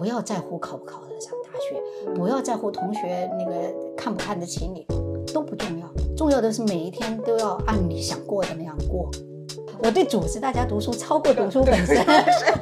[0.00, 3.52] 不要在乎考不考得上大学，不要在乎同学那个
[3.94, 4.86] 看不看得起你，
[5.30, 5.86] 都不重要。
[6.16, 9.10] 重要的是每一天都要按你想过的那样过。
[9.82, 12.02] 我对组织大家读书超过读书本身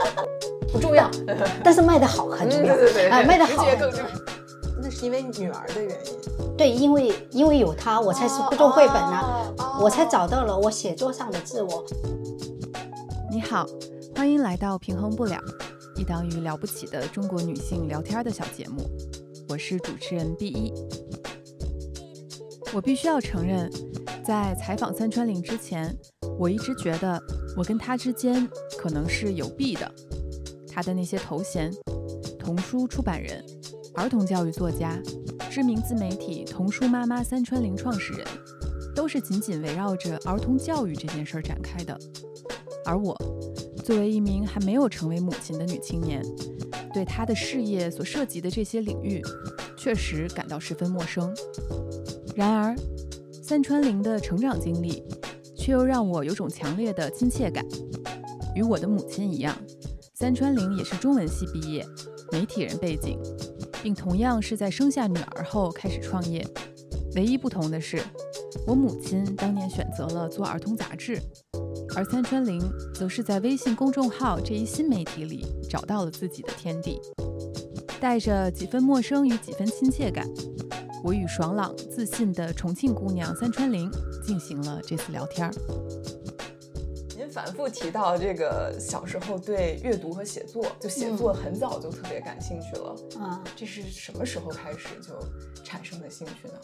[0.73, 1.09] 不重要，
[1.63, 2.75] 但是卖得好很重要。
[2.75, 4.07] 对对对，啊，卖得好直接更重要。
[4.83, 11.85] 那是因为女儿的原因，对，因为因为有她，我才是做绘本呢、哦我才找到了我写作上的自我。
[13.31, 13.65] 你好，
[14.17, 15.37] 欢迎来到《平衡不了》，
[15.99, 18.89] 一档与了不起的中国女性聊天的小节目。
[19.49, 20.73] 我是主持人 B 一。
[22.73, 23.69] 我必须要承认，
[24.25, 25.93] 在采访三川玲之前，
[26.39, 27.21] 我一直觉得
[27.57, 28.49] 我跟她之间
[28.79, 29.93] 可能是有弊的。
[30.69, 31.69] 她的那些头衔——
[32.39, 33.45] 童书出版人、
[33.95, 35.03] 儿童教育作家、
[35.51, 38.25] 知名自媒体“童书妈妈”三川玲创始人，
[38.95, 41.99] 都是紧紧围绕着儿童教育这件事儿展开的。
[42.85, 43.17] 而我，
[43.89, 46.23] 作为一名还没有成为母亲的女青年，
[46.93, 49.23] 对她的事业所涉及的这些领域，
[49.79, 51.35] 确实感到十分陌生。
[52.37, 52.77] 然而，
[53.43, 55.03] 三川玲的成长经历，
[55.57, 57.65] 却又让我有种强烈的亲切感。
[58.55, 59.57] 与我的母亲一样，
[60.13, 61.83] 三川玲也是中文系毕业，
[62.31, 63.19] 媒体人背景，
[63.83, 66.47] 并同样是在生下女儿后开始创业。
[67.15, 68.03] 唯一不同的是，
[68.67, 71.19] 我母亲当年选择了做儿童杂志，
[71.97, 72.63] 而三川玲
[72.95, 77.01] 则是在微信公众号这一新媒体里找到了自己的天地。
[78.01, 80.25] 带着几分陌生与几分亲切感，
[81.03, 83.91] 我与爽朗自信的重庆姑娘三川玲
[84.25, 85.53] 进行了这次聊天儿。
[87.17, 92.95] 您反复提到这个小时候对阅读和写作，就写作很早就特别感兴趣了。
[93.19, 95.19] 啊、这是什么时候开始就
[95.65, 96.55] 产生的兴趣呢？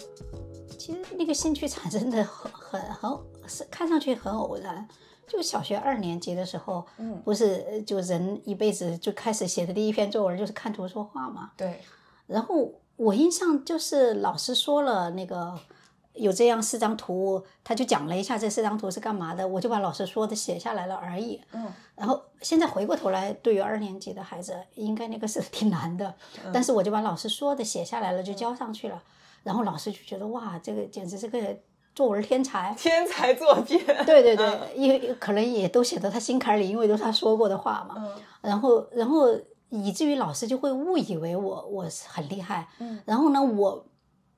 [0.79, 3.11] 其实那个兴趣产生的很很很
[3.49, 4.87] 是看上去很偶然。
[5.27, 11.53] 就小学二年级的时候，嗯不是呃就人一辈子就开始写的第一篇作文就是看图说话嘛。
[11.57, 11.81] 对，
[12.27, 15.59] 然后我印象就是老师说了那个
[16.15, 21.41] 有这样四张图，他就讲了一下这四张图是干嘛的，我就把老师说的写下来了而已。
[21.53, 26.15] 嗯，然后现在回过头来，对于二年级的孩子，应该那个是 挺难的，
[26.53, 29.03] 但是我就把老师说的写下来了，就交上去了。
[29.43, 31.39] 然后老师就觉得哇，这个简直是个
[31.95, 32.75] 作文天才。
[32.77, 33.79] 天才作品。
[34.05, 37.95] 对对对，因为可能也都写到他心坎里，因为都是他说过的话嘛。
[37.99, 38.11] 嗯
[38.43, 39.29] 然后，然后
[39.71, 42.69] 以至于老师就会误以为我我是很厉害。
[42.79, 43.87] 嗯然后呢，我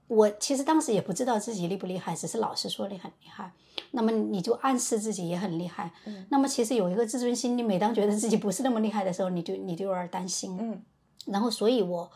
[0.06, 3.52] 我其实当时也不知道自己厉不厉害，只是老师说你很厉害，
[3.90, 5.90] 那么你就暗示自己也很厉害。
[6.04, 10.56] 嗯那么其实有一个自尊心，你每当觉得自己不是那么厉害的时候，你就你就有点担心。
[10.60, 10.82] 嗯
[11.26, 12.08] 然后，所以我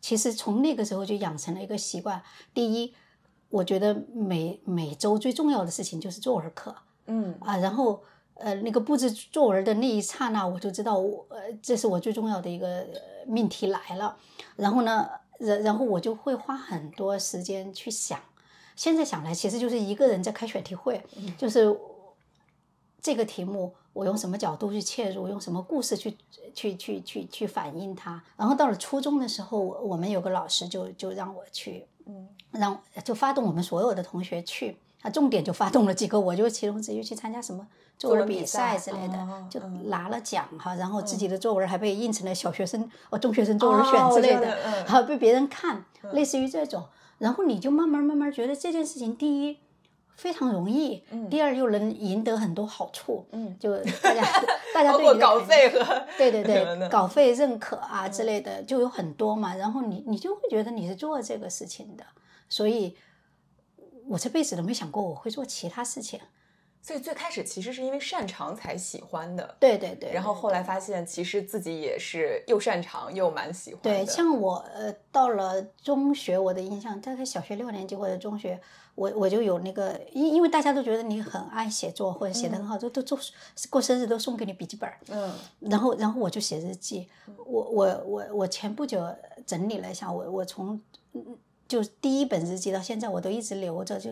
[0.00, 2.20] 其实从那个时候就养成了一个习惯。
[2.52, 2.92] 第一，
[3.56, 6.74] 我觉得每每周最重要的事情就是作文课
[7.06, 7.56] 嗯啊。
[7.56, 8.02] 然后，
[8.34, 14.16] 呃，那个布置作文的那一刹那，我就知道我呃，这是我最重要的一个呃命题来了。
[14.56, 15.08] 然后呢，
[15.38, 18.20] 然然后我就会花很多时间去想。
[18.74, 21.02] 现在想来，其实就是一个人在开选题会，
[21.38, 21.74] 就是
[23.00, 26.14] 这个题目我用什么角度去切入，用什么故事去
[26.52, 28.22] 去去去去反映它。
[28.36, 37.66] 然后到了初中的时候，我我们有个老师就就让我去，嗯让就发动我们所有的同学去，啊，重点就发动了几个，我就其中之一去参加什么
[37.98, 44.84] 作文比赛之类的，就拿了奖哈，然后自己的作文还被印成了小学生哦中学生作文选哦之类的，我知道嗯。
[44.86, 46.84] 还 被别人看，类似于这种，
[47.18, 49.58] 然后你就慢慢慢慢觉得这件事情，第一
[50.16, 54.22] 非常容易，第二又能赢得很多好处，嗯，就大家
[54.74, 62.04] 大家对你的感费和对对对，稿费认可啊之类的就有很多嘛，然后你你就会觉得你是做这个事情的，
[62.48, 62.96] 所以
[64.08, 66.18] 我这辈子都没想过我会做其他事情。
[66.86, 73.90] 所以最开始其实是因为擅长才喜欢的，对对对，然后后来发现其实自己也是又擅长又蛮喜欢的。
[73.90, 78.60] 对，像我呃到了中学，我的印象大概小学六年级或者中学，
[78.94, 83.18] 我我就有那个，因因为大家都觉得你很爱写作或者写得很好，都都都
[83.68, 87.08] 过生日都送给你笔记本儿，嗯然后然后我就写日记，
[87.44, 89.04] 我我我我前不久
[89.44, 90.80] 整理了一下，我我从
[91.14, 94.10] 嗯就第一本日记到现在我都一直留着，就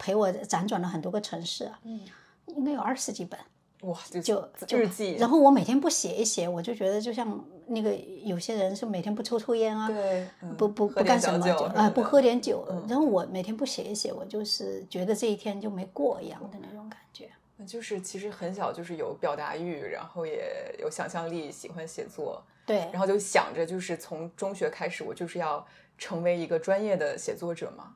[0.00, 2.00] 陪我辗转了很多个城市啊，嗯，
[2.46, 3.38] 应该有二十几本。
[3.82, 17.30] 哇，就就就日记，然后我每天不写一写，我就觉得就像那个有些人是每天不抽抽烟啊，对，嗯不不不干什么小酒什就啊不喝点酒，嗯然后我每天不写一写，我就是觉得这一天就没过一样的那种感觉。
[17.66, 25.66] 就是其实很小就是有表达欲，然后也有想象力，喜欢写作，对然后就想着就是从中学开始，我就是要
[25.96, 27.94] 成为一个专业的写作者嘛，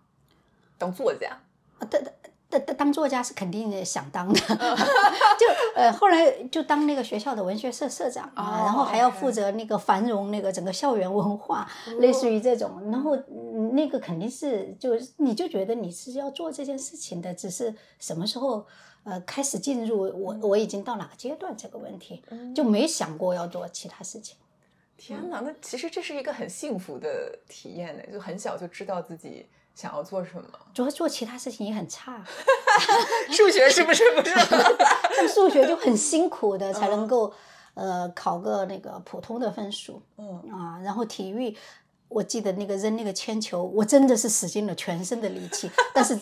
[0.78, 1.38] 当作家。
[1.78, 2.12] 啊但但
[2.48, 4.38] 当当当作家是肯定想当的，
[5.36, 11.68] 就呃后来就当那个学校的文学社社长啊，然后还要负责那个繁荣那个整个校园文化，
[11.98, 13.16] 类似于这种，然后
[13.72, 18.64] 那个肯定是就你就觉得你是要做这件事情的，只是什么时候
[19.02, 22.22] 呃开始进入我我已经到哪个阶段这个问题，
[22.54, 24.36] 就没想过要做其他事情。
[24.96, 29.48] 天哪，那其实这是一个很幸福的体验呢，就很小就知道自己。
[29.74, 30.44] 想要做什么？
[30.74, 32.22] 主要做其他事情也很差，
[33.30, 34.34] 数学是不是不是？
[35.16, 37.32] 像数学就很辛苦的才能够
[37.74, 41.56] 呃考个那个普通的分数，嗯啊，然后体育，
[42.08, 46.18] 我记得那个扔那个铅球，我真的是使尽了全身的力气，但是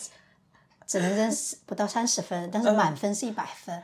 [0.87, 1.33] 只能扔
[1.67, 3.83] 不到三十分，但是满分是一百分。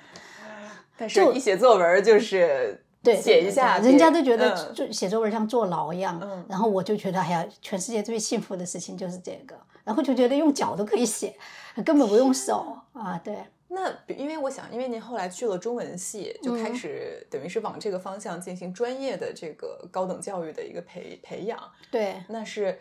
[0.97, 9.57] 但是一写作文就是对写一下，人家都觉得就写作文像坐牢一样，然后我就觉得哎呀，全世界最幸福的事情就是这个。
[9.85, 11.35] 然后就觉得用脚都可以写，
[11.83, 13.19] 根本不用手啊。
[13.25, 21.59] 对，那因为我想，因为您后来去了中文系，就开始等于是往这个方向进行专业的这个高等教育的一个培培养。
[21.91, 22.79] 对，那是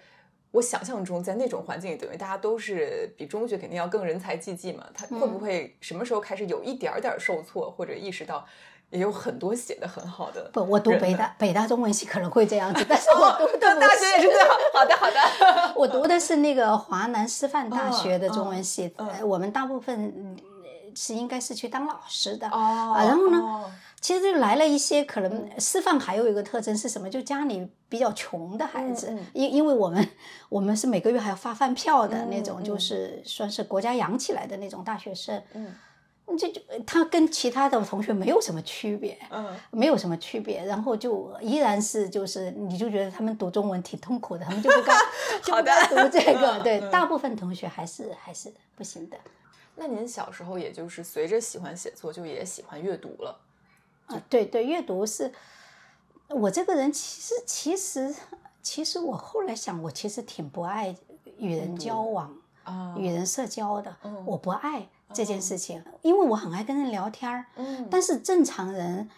[0.51, 4.85] 我想象中在那种环境里，等于大家都是比中学肯定要更人才济济嘛。
[4.93, 8.45] 他会不会什么时候开始有一点点受挫，或者意识到？
[8.89, 10.49] 也有很多写的很好的。
[10.53, 14.55] 不，我读北大北大中文系可能会这样子， 但是我读的大学也是最好。
[14.73, 15.73] 好的，好的。
[15.75, 20.37] 我读的是那个华南师范大学的中文系，呃，我们大部分
[20.95, 22.47] 是应该是去当老师的。
[22.47, 22.95] 哦。
[22.97, 23.65] 然后呢，
[23.99, 27.09] 其实就来了一些可能师范还有一个特征是什么？
[27.09, 30.07] 就家里比较穷的孩子，因因为我们
[30.47, 35.43] 我们是每个月还要发饭票的那种，就是算是国家养起来的那种大学生。
[35.53, 35.75] 嗯。
[36.35, 44.93] 这就他跟其他的同学没有什么区别，嗯，没有什么区别，然后就依然是就是，你就觉得他们读中文挺痛苦的，他们就不该
[45.41, 49.17] 就不该读这个， 对，大部分同学还是还是不行的。
[49.75, 53.39] 那您小时候也就是随着喜欢写作，就也喜欢阅读了？
[54.07, 55.31] 啊，对对，阅读是，
[56.29, 58.15] 我这个人其实其实
[58.61, 60.95] 其实我后来想，我其实挺不爱
[61.37, 63.95] 与人交往啊，与人社交的，
[64.25, 64.87] 我不爱。
[65.13, 69.09] 这件事情，因为我很爱跟人聊天儿，嗯，但是正常人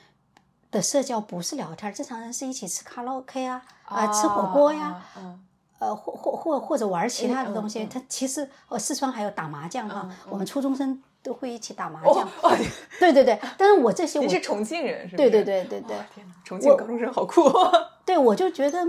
[0.71, 5.39] 的社交不是聊天儿，正常人是一起吃卡拉 OK 啊，啊，吃火锅呀，嗯，
[5.79, 7.85] 呃，或或或或者玩其他的东西。
[7.85, 11.01] 他其实，哦，四川还有打麻将哈，我们初中生。
[11.21, 12.27] 都会一起打麻将，
[12.99, 17.43] 对对对，但是我这些我是重庆人，是对对对对对，天哪，重庆高中生好酷，
[18.05, 18.79] 对我就觉得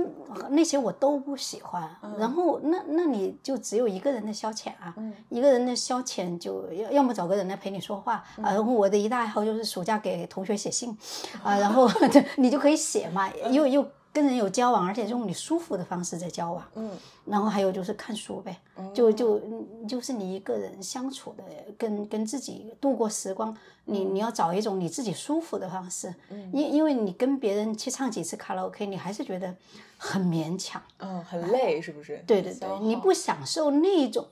[0.50, 1.88] 那些我都不喜欢，
[2.18, 4.94] 然后那那你就只有一个人的消遣啊，
[5.28, 10.96] 一个人的消遣就要要么找个人来陪你说话啊，然后我的一大爱好就是暑假给同学写信
[11.42, 11.90] 啊，然后
[12.36, 13.86] 你就可以写嘛，又又。
[14.12, 16.64] 跟人有交往，而且用你舒服的方式在交往。
[16.74, 16.90] 嗯，
[17.24, 18.60] 然后还有就是看书呗，
[18.92, 19.40] 就就
[19.88, 21.44] 就是你一个人相处的，
[21.78, 23.56] 跟跟自己度过时光。
[23.84, 26.14] 你你要找一种你自己舒服的方式。
[26.28, 29.54] 嗯，因因为你跟别人去唱几次卡拉 OK，你还是觉得
[29.96, 30.80] 很勉强。
[30.98, 32.22] 嗯，很累，是不是？
[32.26, 34.26] 对对对，你不享受那种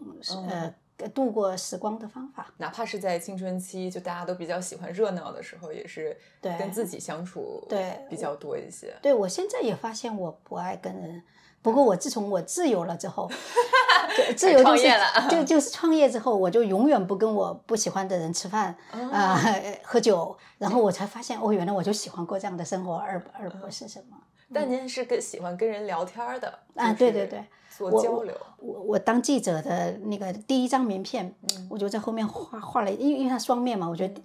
[0.48, 0.74] 呃。
[1.14, 8.94] 度过时光的方法，哪怕是在青春期，就大家都比较喜欢热闹的时候，也是跟自己相处对比较多一些。
[9.02, 11.22] 对我现在也发现我不爱跟人，
[11.62, 13.30] 不过我自从我自由了之后，
[14.36, 14.88] 自由就是
[15.30, 18.74] 就 就是创业之后，我就永远不跟我不喜欢的人吃饭
[19.12, 19.38] 啊
[19.84, 24.16] 喝酒，然后我才发现哦，原来我就喜欢过这样的生活，而而不是什么。
[24.52, 26.92] 但您是跟喜欢跟人聊天的啊？
[26.92, 27.44] 对对对。
[27.76, 31.32] 做交流，我我当记者的那个第一张名片，
[31.70, 34.20] 我就在后面画画了，因为因为它双面嘛，我觉得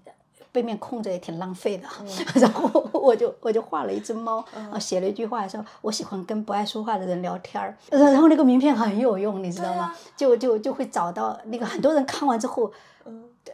[0.52, 1.88] 背面空着也挺浪费的，
[2.42, 4.44] 然后我就我就画了一只猫，
[4.80, 9.94] 写了一句话，说我喜欢跟不爱说话的人聊天儿， 然后那个名片很有用，你知道吗？
[10.18, 12.72] 就就就会找到那个很多人看完之后，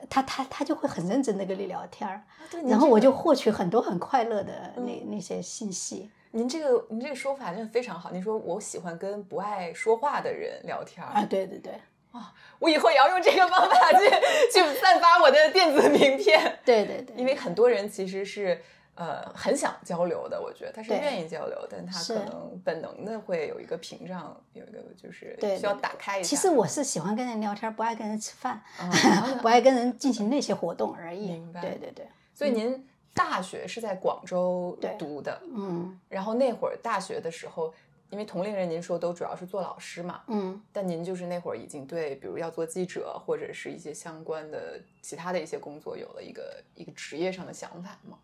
[0.10, 2.24] 他他他就会很认真的跟你聊天儿，
[2.66, 6.10] 然后我就获取很多很快乐的那那些信息。
[6.31, 8.12] 您这个您这个说法真的非常好。
[8.12, 11.74] 您说我喜欢跟不爱说话的人聊天啊，对对对，
[12.12, 14.07] 啊，我以后也要用这个方法去
[14.51, 16.57] 去散发我的电子名片。
[16.63, 18.62] 对对对，因为很多人其实是
[18.93, 26.29] 呃很想交流的，我觉得他是愿意交流，但他可能本能的会有一个屏障，有一个就是需要打开一下。
[26.29, 28.62] 其实我是喜欢跟人聊天，不爱跟人吃饭，
[29.41, 31.31] 不爱跟人进行那些活动而已。
[31.31, 31.59] 明白。
[31.59, 32.86] 对对对，所以您。
[33.13, 37.74] 大学是在广州读的，嗯，然后那会儿大学的时候，
[38.10, 48.18] 因为同龄人您说都主要是做老师嘛，嗯，但您就是那会儿已经对，比如要做记者或者是一些相关的其他的一些工作有了一个一个职业上的想法吗？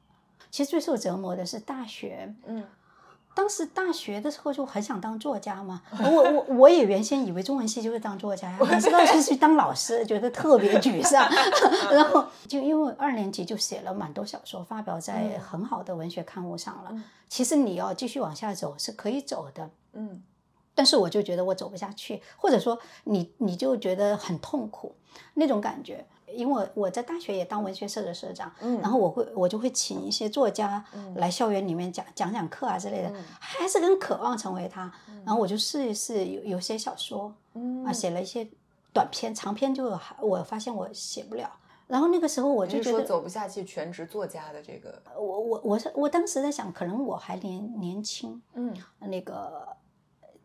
[0.50, 2.63] 其实最受折磨的是大学，嗯，
[3.36, 11.30] 当时大学的时候就很想当作家嘛， 我我我也原先以为中文系就是当作家呀， 哪知道是去当老师，觉得特别沮丧。
[11.92, 17.04] 然后就因为二年级就写了蛮多小说，发表在很好的文学刊物上了。
[17.27, 20.24] 其实你要继续往下走是可以走的，嗯，
[20.74, 24.96] 但是我就觉得我走不下去，或者说你你就觉得很痛苦
[25.34, 26.06] 那种感觉。
[26.36, 30.84] 因为我在大学也当文学社的社长，嗯，然后我会我就会请一些作家
[31.15, 34.92] 来校园里面讲讲讲课啊之类的，还是很渴望成为他。
[35.25, 37.34] 然后我就试一试有有些小说，
[37.86, 38.48] 啊，写了一些
[38.94, 41.50] 短篇、长篇，就我发现我写不了。
[41.88, 45.01] 然后那个时候我就觉得走不下去全职作家的这个。
[45.18, 49.68] 我我我是我当时在想，可能我还年年轻，嗯，那个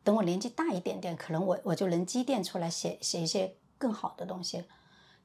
[0.04, 4.64] 等我年纪大一点点，可能我我就能积淀出来写写一些更好的东西。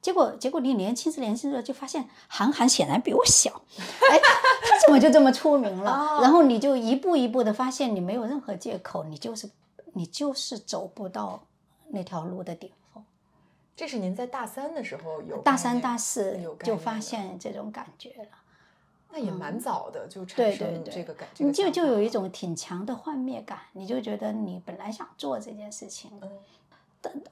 [0.06, 3.50] 结果，结果你年轻时年轻的，就发现韩寒显然比我小，
[4.08, 4.16] 哎，
[4.62, 6.20] 他怎么就这么出名了？
[6.22, 9.50] 然后你就一步一步的发现，你没有任何借口，你就是
[9.94, 11.42] 你就是走不到
[11.88, 13.04] 那条路的顶峰。
[13.74, 18.28] 这是您在大三的时候有大三大四就发现这种感觉了，
[19.10, 26.12] 那也蛮早的就产生这个感觉，你就就有一种挺强的幻灭感，你就觉得你本来想做这件事情。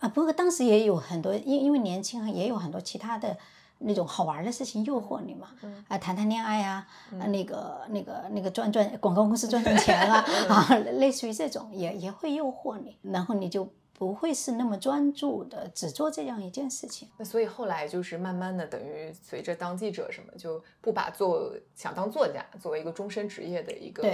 [0.00, 3.36] 啊，不过当时也有很多，因因为年轻，也有很多其他的
[3.78, 5.48] 那种好玩的事情诱惑你嘛，
[5.88, 17.08] 啊，谈谈恋爱啊，那个那个那个赚赚广告公司赚赚钱啊，啊，类似于这种也也会诱惑你，然后你就不会是那么专注的只做这样一件事情。
[17.18, 24.08] 那所以后来就是慢慢的，等于随着当记者什么，就不把做想当作家作为一个终身职业的一个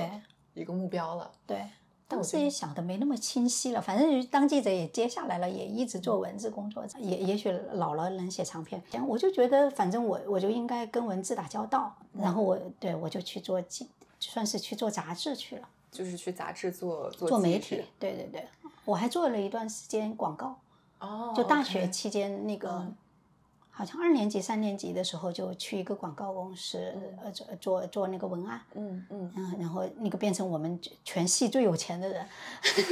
[0.54, 1.30] 一个目标了。
[1.46, 1.64] 对。
[2.10, 8.82] 当时也想的没那么清晰了，反正当记者也接下来了，也一直做文字工作，也也许老了能写长篇。
[9.06, 13.86] 我就觉得，反正我我就应该跟文字打交道，然后我对我就去做记，
[14.18, 17.84] 算是去做杂志去了，就是去杂志做做媒体。
[18.00, 18.48] 对对对，
[18.84, 20.58] 我还做了一段时间广告，
[20.98, 22.92] 哦，就大学期间那个。
[23.80, 26.76] 好像二年级、三年级的时候就去一个广告公司，
[27.24, 32.26] 呃，做做做那个文案，嗯嗯，然后那个变成我们全系最有钱的人，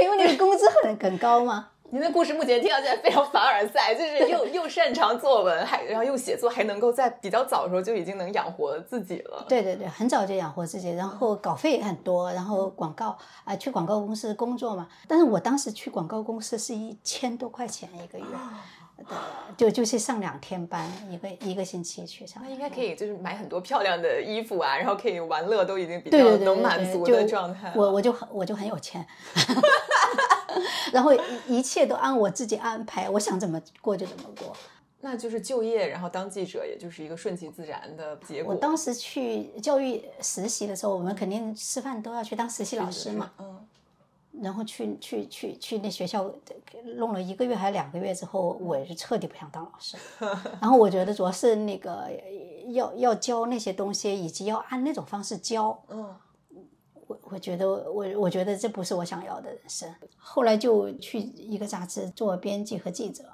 [0.00, 1.70] 因为那个工资很很高嘛。
[1.90, 9.44] 您的故事目前听起来非常凡尔赛，就是又又擅长作文，还然后又写作，还能够在比较早的时候就已经能养活自己了。
[9.48, 14.88] 对对对，很早就养活自己，然后稿费也很多，然后广告啊，去广告公司工作嘛。
[15.08, 18.24] 但是我当时去广告公司是一千多块钱一个月。
[18.96, 19.06] 对，
[19.56, 22.42] 就就去上两天班，一个一个星期去上。
[22.42, 27.72] 那应该可以，就是买很多漂亮的衣服啊，然后可以玩乐，都已经比较能满足的状态。
[27.74, 29.04] 我我就很我就很有钱，
[30.92, 31.12] 然后
[31.46, 34.56] 一切都按我自己安排，我想怎么过就怎么过。
[35.00, 38.54] 那就是就业，然后当记者，也就是一个顺其自然的结果。
[38.54, 43.30] 我当时去教育实习的时候，我们肯定师范都要去当实习老师嘛。
[43.38, 43.66] 嗯。
[44.42, 46.30] 然后去去去去那学校
[46.96, 49.96] 弄了一个月还是两个月之后，我是彻底不想当老师。
[50.60, 52.10] 然后我觉得主要是那个
[52.72, 55.80] 要要教那些东西，以及要按那种方式教。
[55.88, 56.14] 嗯，
[57.06, 59.94] 我我觉得我我觉得这不是我想要的人生。
[60.16, 63.24] 后来就去一个杂志做编辑和记者。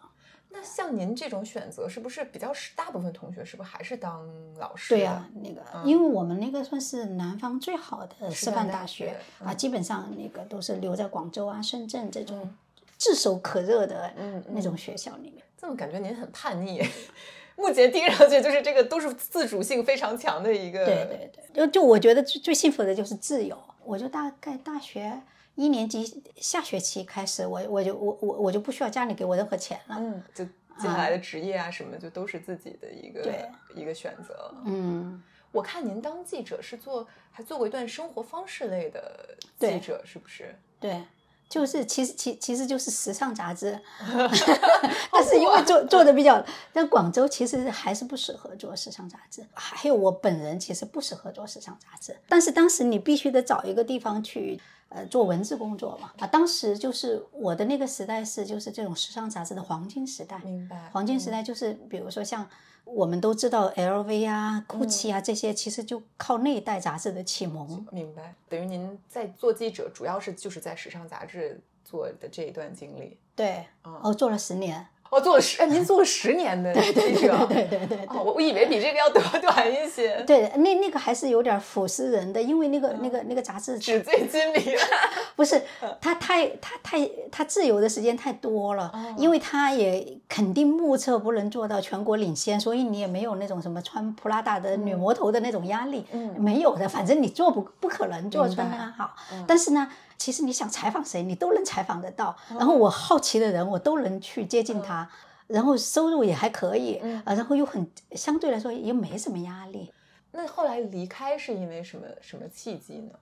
[0.53, 4.29] 那像您这种选择，是不是比较是大部分同学是不是还是当
[4.59, 4.95] 老师？
[4.95, 12.53] 对呀，那个因为我们那个算是南方最好的师范大学啊，基本上那个都是留在广州啊、深圳这种
[12.99, 14.13] 炙手可热的
[14.49, 15.43] 那种学校里面。
[15.57, 16.83] 这么感觉您很叛逆，
[17.57, 20.85] 目前听上去就是这个都是自主性非常强的一个。
[20.85, 23.57] 对对对，就就我觉得最最幸福的就是自由。
[23.85, 25.21] 我就大概大学。
[25.61, 33.31] 一年级下学期开始，我我就我我我就不需要家里给我任何钱了，嗯，就接下来的职业啊什么，就都是自己的一个
[33.75, 34.55] 一个选择。
[34.65, 40.59] 嗯，我看您当记者是做还做过一段生活方式类的记者，是不是？
[40.81, 41.05] 对，
[41.47, 43.79] 就是其实其其实就是时尚杂志，
[45.13, 54.59] 但是因为做做的比较，但广州其实还是不适合做时尚杂志，还有我本人其实不适合做时尚杂志，但是当时你必须得找一个地方去。
[54.91, 60.39] 呃，做文字工作嘛，啊，当时就是我的那个时代是就是这种时尚杂志的黄金时代。
[60.41, 60.91] 明白。
[60.93, 62.45] 黄金时代就是比如说像
[62.85, 67.87] 我们都知道 LV 啊、GUCCI 啊这些，其实就靠那一代杂志的启蒙。
[67.93, 68.35] 明白。
[68.49, 73.17] 等于您在做记者，主要是就是在时尚杂志做的这一段经历。
[73.37, 73.65] 对。
[73.85, 74.85] 哦，做了十年。
[75.11, 78.07] 哦，做了十，您做了十年的对对记者，对对对对对。
[78.07, 80.23] 哦，我我以为比这个要短 短一些。
[80.23, 84.77] 对，那那个还是有点腐蚀人的，因为那个那个那个杂志纸醉金迷。
[85.35, 85.61] 不是，
[86.01, 96.05] 他太他太他自由的时间太多了，因为他也肯定目测不能做到全国领先，所以你也没有那种什么穿普拉达的女魔头的那种压力，
[96.37, 99.15] 没有的，反正你做不不可能做出那好。
[99.47, 99.89] 但是呢，
[100.21, 102.37] 其实你想采访谁，你都能采访得到。
[102.51, 105.09] 然后我好奇的人，我都能去接近他。
[105.47, 109.91] 然后收入也还可以，啊，然后又很相对来说又没什么压力。
[110.33, 113.15] 那后来离开是因为什么什么契机呢？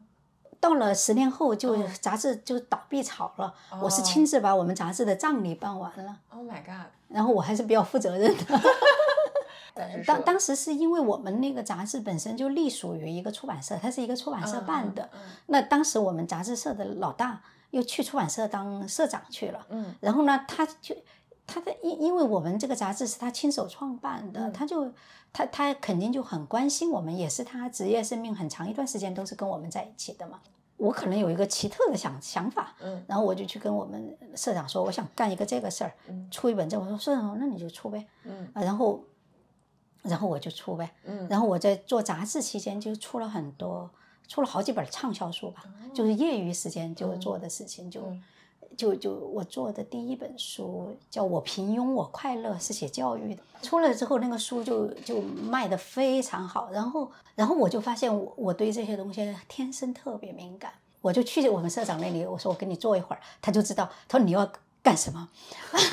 [0.59, 3.55] 到了十年后，就杂志就倒闭潮了。
[3.81, 6.19] 我是亲自把我们杂志的葬礼办完了。
[6.31, 6.91] Oh my god！
[7.07, 8.61] 然后我还是比较负责任的。
[10.07, 15.09] 当当时是因为我们那个杂志本身就隶属于一个出版社，它是一个出版社办的。
[15.47, 19.67] 那当时我们杂志社的老大又去出版社当社长去了。
[19.71, 19.95] 嗯。
[20.01, 20.95] 然后呢，他就。
[21.51, 24.93] 他的因因为我们这个杂志是他亲手创办的，他就
[25.33, 30.41] 他他肯定就很关心我们，也是他职业生命很长一段时间都是跟我们在一起的嘛。
[30.77, 35.93] 我可能有一个奇特的想想法，嗯，然后我就去跟我们社长说，我想干一个这个事儿，
[36.31, 39.03] 出一本这，我说社长，那你就出呗，嗯，然后
[40.03, 43.91] 然后我就出呗，嗯，然后我在做杂志期间就出了很多，
[44.27, 45.65] 出了好几本畅销书吧，
[45.95, 48.03] 就是业余时间就做的事情就。
[48.77, 53.43] 就就我做的第一本书叫我平庸我快乐，是写教育的。
[53.61, 56.71] 出了之后，那个书就就卖的非常好。
[56.71, 60.73] 然后然后我就发现我我对这些东西天生特别敏感。
[61.01, 63.91] 我就去我们社长那里，我说我跟你坐一会儿，他就知道。
[64.07, 64.49] 他说你要
[64.83, 65.29] 干什么？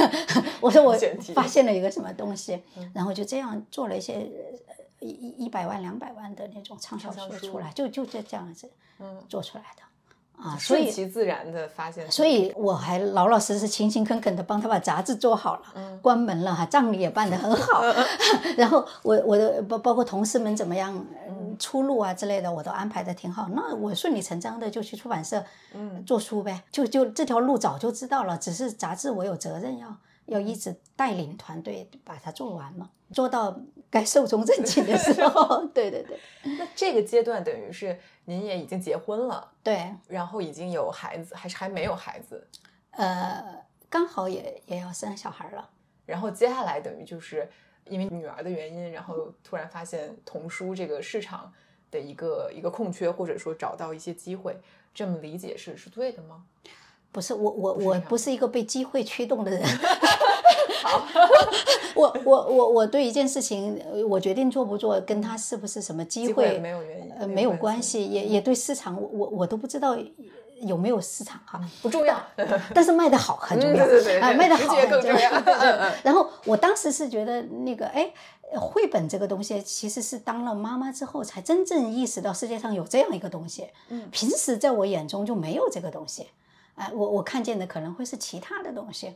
[0.62, 0.96] 我说我
[1.34, 2.62] 发现了一个什么东西。
[2.94, 4.28] 然后就这样做了一些
[5.00, 9.82] 一一百万两百万的那种畅销书出来，就就这这样子嗯做出来的。
[10.38, 17.82] 啊，顺其自然的发现，所以我还老老实实、勤勤恳恳的帮他把杂志做好了，关门了哈，葬礼也办得很好，
[18.58, 20.94] 然后我我的包包括同事们怎么样
[21.58, 23.50] 出路啊之类的，我都安排的挺好。
[23.50, 25.44] 那我顺理成章的就去出版社，
[25.74, 33.60] 嗯，做书呗，就就这条路早就知道了，只是杂志我有责任要要一直带领团队把它做完嘛，做到
[33.90, 36.20] 该寿终正寝的时候， 对对对。
[36.58, 38.00] 那这个阶段等于是。
[38.28, 42.48] 您也已经结婚了，对，然后已经有孩子，还是还没有孩子？
[42.90, 45.70] 呃，刚好也也要生小孩了。
[46.08, 47.48] 然后接下来等于就是
[47.90, 51.52] 因为女儿的原因，然后突然发现童书这个市场
[51.92, 54.58] 的一个一个空缺，或者说找到一些机会，
[54.94, 56.44] 这么理解是是对的吗？
[57.12, 59.62] 不是，我我我不是一个被机会驱动的人。
[60.84, 61.08] 好，
[61.96, 69.98] 我我我我对一件事情，我决定做不做，跟他是不是什么机会没有原因，呃，没有关系，也也对市场，我我都不知道
[70.62, 72.22] 有没有市场哈， 不重要，
[72.74, 73.86] 但是卖的好很重要，
[74.22, 75.32] 啊，卖的好很重要。
[76.04, 78.12] 然后我当时是觉得那个，哎，
[78.60, 86.28] 绘本这个东西，其实是当了妈妈之后才真正意识到世界上有这样一个东西，嗯，平时在我眼中就没有这个东西，
[86.76, 89.14] 哎，我我看见的可能会是其他的东西。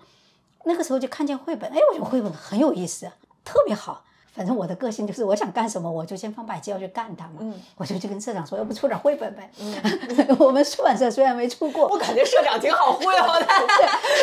[0.66, 3.10] 那个时候就看见绘本，哎，我觉得绘本很有意思，
[3.46, 4.04] 特别好。
[4.32, 7.34] 反正我的个性就是，我想干什么，我就先放百计要去干它嘛。
[7.40, 9.50] 嗯，我就去跟社长说，要不出点绘本呗。
[9.60, 9.76] 嗯，
[10.40, 13.48] 我们出版社虽然没出过，我感觉社长挺好忽悠的，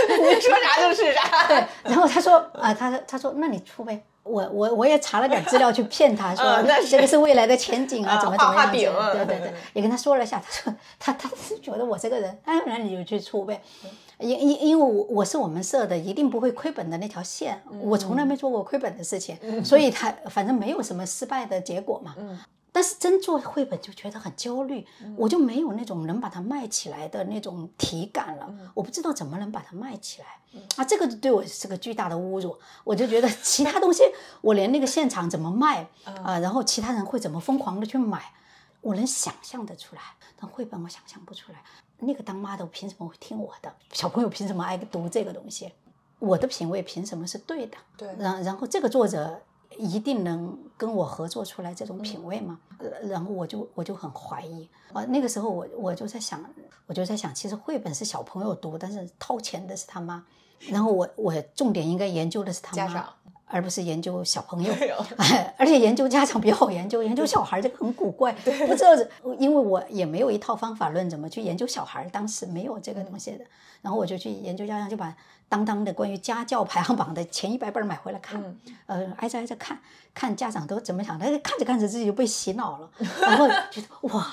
[0.08, 1.46] 你说啥就是啥。
[1.48, 4.02] 对，然后他说啊，他他说那你出呗。
[4.26, 6.44] 我我我也查了点资料去骗他说，
[6.88, 9.14] 这个是未来的前景啊，怎么怎么样子？
[9.14, 13.62] 对对对，也跟他说了一下，他说他他是觉得我这个人，哎，然你就去出呗。
[14.18, 22.14] 因因因为我我是我们社的，一定不会亏本的那条线，我从来没做过亏本的事情，所以他反正没有什么失败的结果嘛。
[22.76, 24.86] 但是真做绘本就觉得很焦虑，
[25.16, 28.54] 我就没有那种能把它卖起来的那种体感了。
[28.74, 30.26] 我不知道怎么能把它卖起来
[30.76, 32.54] 啊，这个对我是个巨大的侮辱。
[32.84, 34.02] 我就觉得其他东西
[34.42, 38.30] 我连那个现场怎么卖啊，然后其他人会怎么疯狂的去买，
[38.82, 40.02] 我能想象得出来，
[40.38, 41.62] 但绘本我想象不出来。
[42.00, 43.74] 那个当妈的凭什么会听我的？
[43.92, 45.72] 小朋友凭什么爱读这个东西？
[46.18, 47.78] 我的品味凭什么是对的？
[47.96, 49.40] 对，然然后这个作者
[49.78, 52.58] 一定能跟我合作出来这种品味吗？
[53.04, 55.04] 然后我就我就很怀疑啊。
[55.04, 56.44] 那个时候我我就在想，
[56.86, 60.24] 我就在想，其实绘本是小朋友读，但是掏钱的是他妈。
[60.58, 63.08] 然后我我重点应该研究的是他妈。
[63.48, 64.74] 而不是研究小朋友，
[65.56, 68.90] 而且研究家长比较好研究，研究小孩这个很古怪，不知道，
[69.38, 73.44] 因为我也没有一套方法论怎么去研究小孩，当时没有这个东西的，
[73.82, 75.16] 然后我就去研究家长，就把
[75.48, 78.42] 当当的关于家教排行榜的前一百本买回来看，
[78.86, 79.80] 呃，挨着挨着看，
[80.12, 82.90] 看家长都怎么想，的，看着看着自己就被洗脑了，
[83.20, 84.26] 然后觉得哇。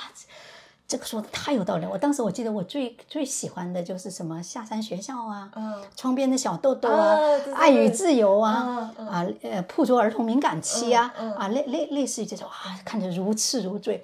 [0.94, 1.88] 这个说的太有道理。
[1.88, 5.52] 我当时我记得我最最喜欢的就是什么下山学校啊，
[5.96, 7.18] 窗边的小豆豆啊，
[7.56, 14.04] 爱与自由啊，啊呃，捕捉儿童敏感期啊，啊类类类似于这种啊，看着如痴如醉。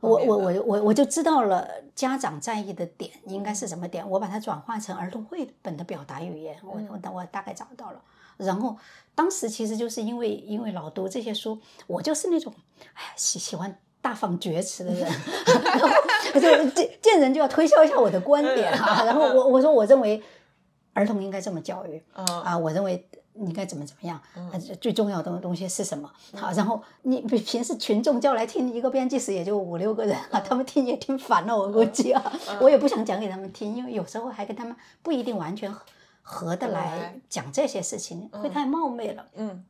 [0.00, 8.00] 我我我我我就知道了家长在意的点应该是什么点，我把它转化成儿童绘本的表达语言，我我我大概找到了。
[8.36, 8.76] 然后
[9.14, 12.52] 当时其实就是因为因为老读这些书，我就是那种
[12.92, 15.88] 哎喜喜欢大放厥词的人，然 后
[16.40, 19.02] 就见见人就要推销一下我的观点啊。
[19.04, 20.22] 然后我我说我认为
[20.92, 23.08] 儿童应该这么教育啊，我认为。
[23.38, 24.18] 应该怎么怎么样？
[24.80, 26.10] 最重要的东西是什么？
[26.32, 35.70] 好，然后你平时群众叫来听一个编辑室也就五六个人啊，他们听也听烦了，我估计啊，我也不想讲给他们听，因为有时候还跟他们不一定完全
[36.22, 39.26] 合得来讲这些事情，会太冒昧了。
[39.34, 39.62] 嗯，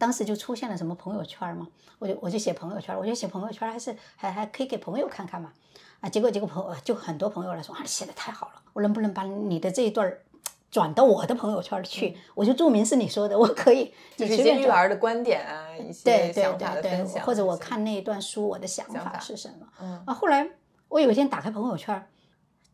[0.00, 5.52] 当时就出现了什么朋友圈嘛，我就我就写朋友圈，我就写朋友圈还是还还可以给朋友看看嘛。
[6.00, 10.22] 啊，结果结果朋友就很多朋友来说啊，写的太好了，我能不能把你的这一段儿。
[10.70, 13.92] 转到我的朋友圈去，我就注明是你说的，我可以。
[14.16, 19.66] 就是一些育儿的观点啊，一些想法的分享，或者我看那一段书，我的想法是什么？
[19.80, 20.48] 嗯啊，后来
[20.88, 22.06] 我有一天打开朋友圈。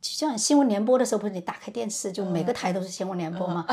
[0.03, 3.65] 像新闻联播的时候，不是你打开电视就每个台都是新闻联播吗？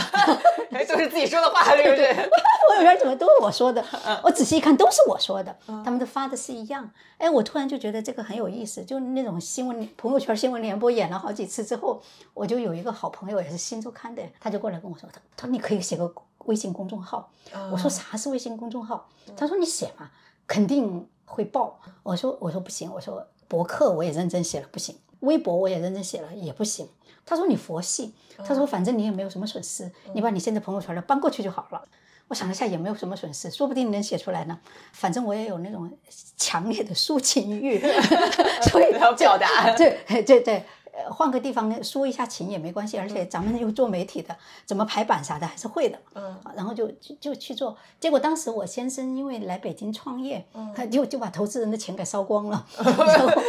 [0.72, 0.72] 都
[1.04, 2.13] 是自己说的话，对不对？
[2.13, 3.84] 朋友圈怎么都是我说的？
[4.24, 6.89] 我仔细一看都是我说的，他们都发的是一样。
[7.18, 12.02] 哎，我突然就觉得这个很有意思，就那种新闻朋友圈新闻联播演了好几次之后，
[12.34, 16.12] 我就有一个好朋友也是新周刊的，他就过来跟我说，他他说你可以写个
[16.46, 17.30] 微信公众号。
[17.72, 19.08] 我说啥是微信公众号？
[19.36, 20.10] 他说你写嘛，
[20.48, 21.80] 肯定会爆。
[22.02, 24.96] 我说我说不行，我说博客我也认真写了，不行。
[25.20, 26.88] 微博我也认真写了，也不行。
[27.25, 28.13] 他说你佛系，
[28.45, 31.83] 他说反正你也没有什么损失，你把你现在朋友圈的搬过去就好了。
[32.29, 34.57] 我想了下，也没有什么损失，说不定能写出来呢。
[34.91, 35.91] 反正我也有那种
[36.38, 37.79] 强烈的抒情欲，
[38.71, 39.75] 所以要表达。
[39.75, 40.63] 对对对。
[40.95, 45.97] 呃，换个地方抒一下情也没关系，而且咱们又做媒体的，怎么排版啥的还是会的。
[46.13, 47.75] 嗯，然后就就就去做。
[47.99, 52.63] 结果当时我先生因为来北京创业，他就就把投资人的钱给烧光了，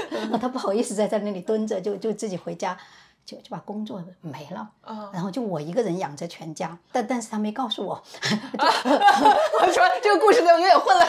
[0.09, 2.75] 然后他不好意思再在那里蹲着，就就自己回家，
[3.25, 4.69] 就就把工作没了。
[5.13, 8.03] 然后就我一个人养着全家，但但是他没告诉我。
[8.23, 11.07] 我说这个故事都有点混了。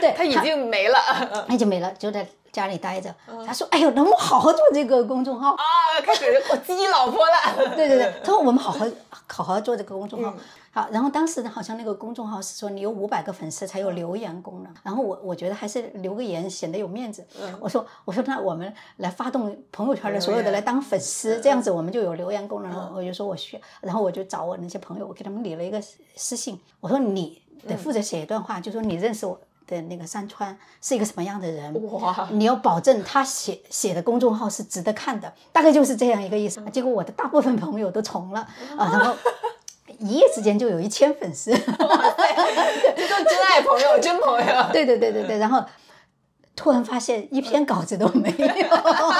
[0.00, 2.26] 对他已经没了，已经没了，就在。
[2.54, 3.12] 家里待着，
[3.44, 5.64] 他说：“哎呦，能不能好好做这个公众号啊？
[6.06, 7.74] 开始我激老婆了。
[7.74, 8.86] 对对对，他说我们好好
[9.26, 10.32] 好好做这个公众号。
[10.74, 14.74] 好，然后当时呢，好像那个公众号是说你有五百个粉丝才有留言功能。
[14.82, 17.24] 然后我我觉得还是留个言显得有面子。
[17.60, 22.92] 我说我说那我们来发动朋友圈的所有的来当粉丝，这样子我们就有留言功能了。
[22.92, 25.80] 我就说我需要，然后我就找我那些朋友，我给他们理了一个
[26.16, 31.72] 私信，我说你得负责写一段话，就说你认识我。”的那个山川是一个什么样的人？
[31.90, 32.28] 哇！
[32.32, 36.60] 你要保证他写写的公众号是值得看的，大概就是这样一个意思。
[36.70, 38.40] 结果我的大部分朋友都从了
[38.76, 39.16] 啊，然后
[40.00, 42.34] 一夜之间就有一千粉丝，哇塞！
[42.96, 44.66] 这都真爱朋友，真朋友。
[44.72, 45.64] 对对对对对，然后
[46.56, 49.12] 突然发现一篇稿子都没有，然 后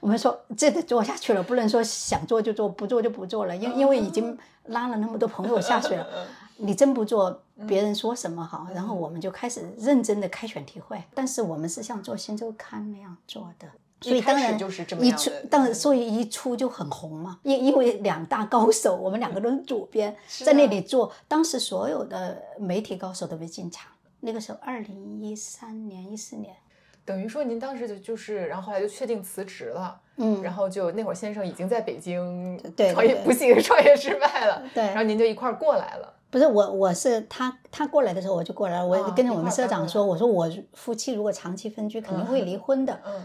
[0.00, 4.36] 我们说这得做下去了，不能说想做就做，不做就不做了，因因为已经
[4.66, 6.06] 拉了那么多朋友下水了。
[6.58, 8.66] 你真不做，别人说什么好？
[8.74, 13.68] 然后我们就开始认真的开选题会，但是我们是像做新周刊那样做的，
[14.00, 14.58] 所以当然
[15.00, 17.38] 一出，当然所以一出就很红嘛。
[17.42, 23.90] 因因为两大高手，我们两个都是主编，在那里做，当时所有的媒体高手都没进场。
[24.20, 26.54] 那个时候，二零一三年、一四年，
[27.04, 32.60] 等于说您当时就就是，然后后来就确定辞职了，嗯，然后就那会儿先生已经在北京
[32.92, 36.12] 创业，不幸创业失败了，对，然后您就一块儿过来了。
[36.28, 38.86] 不是我，我是他，他过来的时候我就过来了。
[38.86, 42.98] 我跟着我们社长说，我说我夫妻如果长期分居，肯定会离婚的。
[43.06, 43.24] 嗯，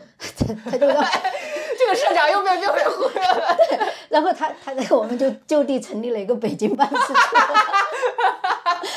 [0.65, 1.03] 他就说
[1.77, 3.57] 这个社长又被又被忽悠了。
[3.69, 7.13] 对，然后他他在我们就就地成立了一个北京办事处，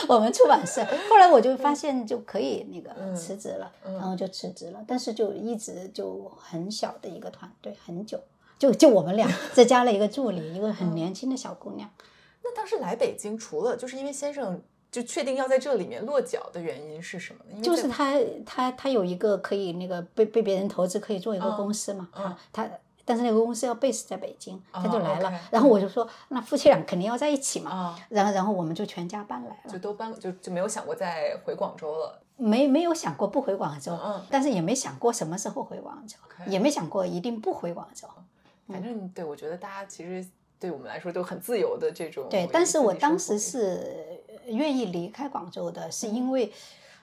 [0.06, 0.84] 我们出版社。
[1.08, 4.80] 后来我就发现就可以那个辞职了，然后就辞职了。
[4.86, 8.20] 但是就一直就很小的一个团队，很久，
[8.58, 11.88] 就就我们俩，再加了一个助理，一个很年轻的小姑娘。
[12.44, 17.62] 那当时来北京，除了就是因为先生就确定要在这里面落脚的原因是什么呢？
[17.62, 22.70] 就是他他他有一个可以那个被被别人投资可以做一个公司嘛，他他
[23.04, 25.40] 但是那个公司要 base 在北京，他就来了。
[25.50, 27.98] 然后我就说，那夫妻俩肯定要在一起嘛。
[28.08, 32.20] 然后然后我们就全家搬来了，就都搬就就没有想过再回广州了。
[32.36, 33.98] 没没有想过不回广州，
[34.30, 38.06] 但是也没想过什么时候回广州，也没想过一定不回广州。
[38.68, 40.26] 反正对我觉得大家其实。
[40.64, 42.26] 对我们来说都很自由的这种。
[42.30, 46.50] 对，但是我当时是愿意离开广州的，是因为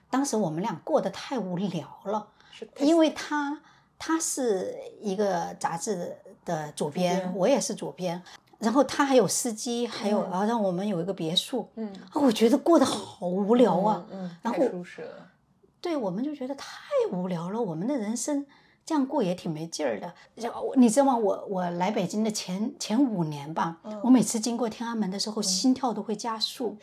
[0.09, 2.27] 当时我们俩过得太无聊了。
[2.79, 3.61] 因为他
[3.99, 8.19] 他是一个杂志的主编，我也是主编。
[8.57, 11.69] 然后他还有司机，还有啊，让我们有一个别墅。
[11.75, 14.03] 嗯，我觉得过得好无聊啊。
[14.09, 14.63] 嗯，然后
[15.79, 16.67] 对，我们就觉得太
[17.11, 18.43] 无聊了，我们的人生。
[18.85, 20.13] 这样过也挺没劲儿的。
[20.75, 21.17] 你知道吗？
[21.17, 26.75] 我我来北京的前前五年吧，我每次经过天安门的时候，心跳都会加速。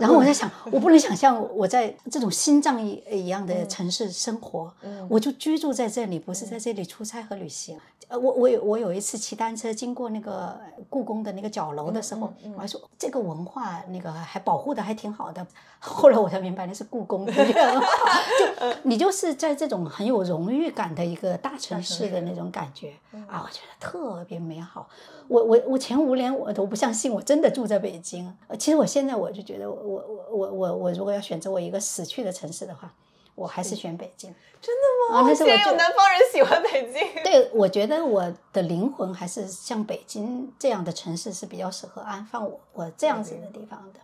[0.00, 4.72] 然后我在想，我不能想象我在这种心脏一一样的城市生活。
[5.08, 7.78] 我就居住在这里，不是在这里出差和旅行。
[8.08, 15.46] 呃，我我有我有一次骑单车经过那个故宫的那个角楼的时候，我还说这个文化那个还保护的还挺好的。
[15.78, 17.32] 后来我才明白那是故宫， 就
[18.82, 22.92] 你就是在这种很有荣誉感的一个大城市的那种感觉
[23.28, 24.88] 啊，我觉得特别美好。
[25.28, 28.36] 我我我前五年我都不相信我真的住在北京。
[28.58, 32.92] 其实我现在我就觉得我我我我我我如果要选择我一个死去的城市的话。
[33.34, 34.30] 我还是选北京，
[34.60, 35.20] 真的吗？
[35.20, 37.22] 啊，那是我有南方人喜欢北京。
[37.24, 44.00] 对，我觉得我的灵魂还是像北京这样的城市是比较适合安放我我这样子的地方的。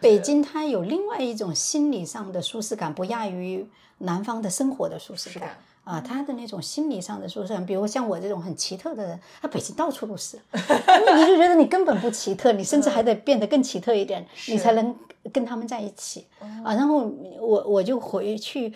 [0.00, 5.56] 北京它有另外一种心理上的舒适感，不亚于南方的生活的舒适感。
[5.86, 14.92] 啊，他的那种心理上的舒适感，比如像我这种很奇特的人，他北京到处都是， 你就觉得你根本不奇特，你甚至还得变得更奇特一点，你才能
[15.32, 16.26] 跟他们在一起
[16.64, 16.74] 啊。
[16.74, 18.74] 然后我我就回去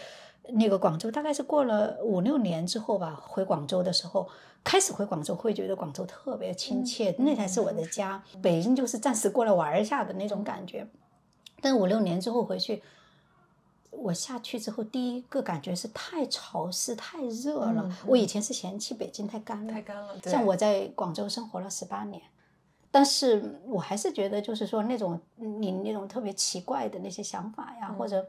[0.50, 4.28] 那个广州，大概是过了五六年之后吧，回广州的时候，
[4.62, 8.22] 开始回广州会觉得广州特别亲切，那才是我的家。
[8.40, 10.86] 北京就是暂时过来玩一下的那种感觉，
[11.60, 12.80] 但五六年之后回去。
[13.90, 17.90] 我下去之后，第一个感觉是太潮湿、太热了。
[18.06, 20.16] 我以前是嫌弃北京太干了，太干了。
[20.24, 22.22] 像我在广州生活了十八年，
[22.90, 28.26] 但是我还是觉得，就是说那种你那种特别奇怪的那些想法呀，或者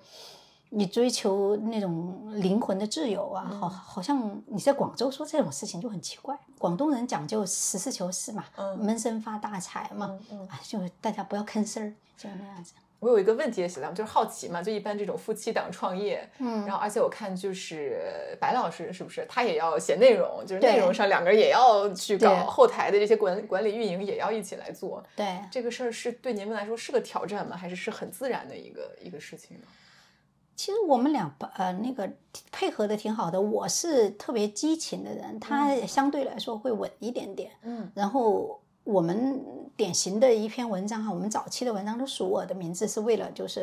[0.69, 6.37] 你追求那种灵魂的自由啊，好，好像你在广州说这种事情就很奇怪。
[6.57, 8.43] 广东人讲究实事求是嘛，
[8.77, 10.17] 闷声发大财嘛，
[10.49, 12.73] 啊，就大家不要吭声儿，就那样子。
[13.01, 27.57] 我有一个问题也写到，就是好奇嘛，就一般这种夫妻档创业，嗯，然后而且我看就是白老师是不是他也要写内容，就是内容上两个人也要去搞后台的这些管管理运营也要一起来做，对，这个事儿是对您们来说是个挑战吗？
[27.57, 29.63] 还是是很自然的一个一个事情呢？
[30.55, 32.07] 其实我们俩呃那个
[32.51, 38.61] 配合的挺好的，我是特别激情的人，他相对来说会稳一点点，嗯，然后。
[38.83, 39.43] 我们
[39.75, 43.61] 典型的一篇文章哈，我们早期的文章都署我的名字，是为了就是，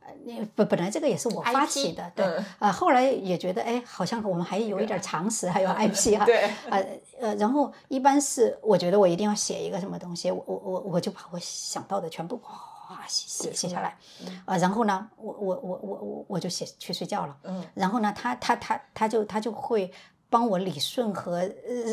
[0.00, 2.24] 呃，那本本来这个也是我发起的，对，
[2.58, 6.86] 啊，后来也觉得哎，好像我们还有一点常识，还有 IP 哈，对， 呃
[7.20, 13.96] 呃，然后一般是我觉得我一定要写一个什么东西，我我我我就把我想到的全部哗写写写下来，
[14.44, 19.92] 啊，然后呢，我我我我我我就写去睡觉了，嗯，然后呢，他他他他就他就会
[20.28, 21.42] 帮我理顺和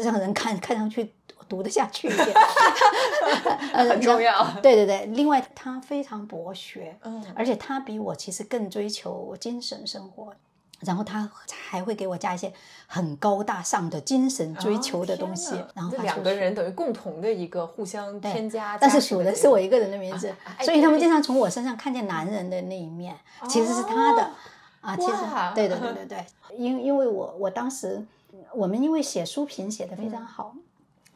[0.04, 1.14] 让人看看上去。
[1.48, 2.28] 读得下去一点，
[3.74, 4.46] 很重要。
[4.62, 10.34] 对对对，另外他非常博学，嗯，而且他比我其实更追求精神生活，
[10.82, 11.30] 然后他
[11.70, 12.52] 还会给我加一些
[12.86, 15.56] 很高大上的精神追求的东西。
[15.74, 23.16] 然后两个人等于共同的一个互相添加，但是数的是我一个人的名字，所以他们经常从我身上看见男人的那一面，
[23.48, 24.32] 其实是他的
[24.82, 24.96] 啊。
[24.96, 25.14] 其实
[25.56, 26.26] 对对对 对对，
[26.58, 28.06] 因因为我我当时
[28.54, 30.54] 我们因为写书评写的非常好。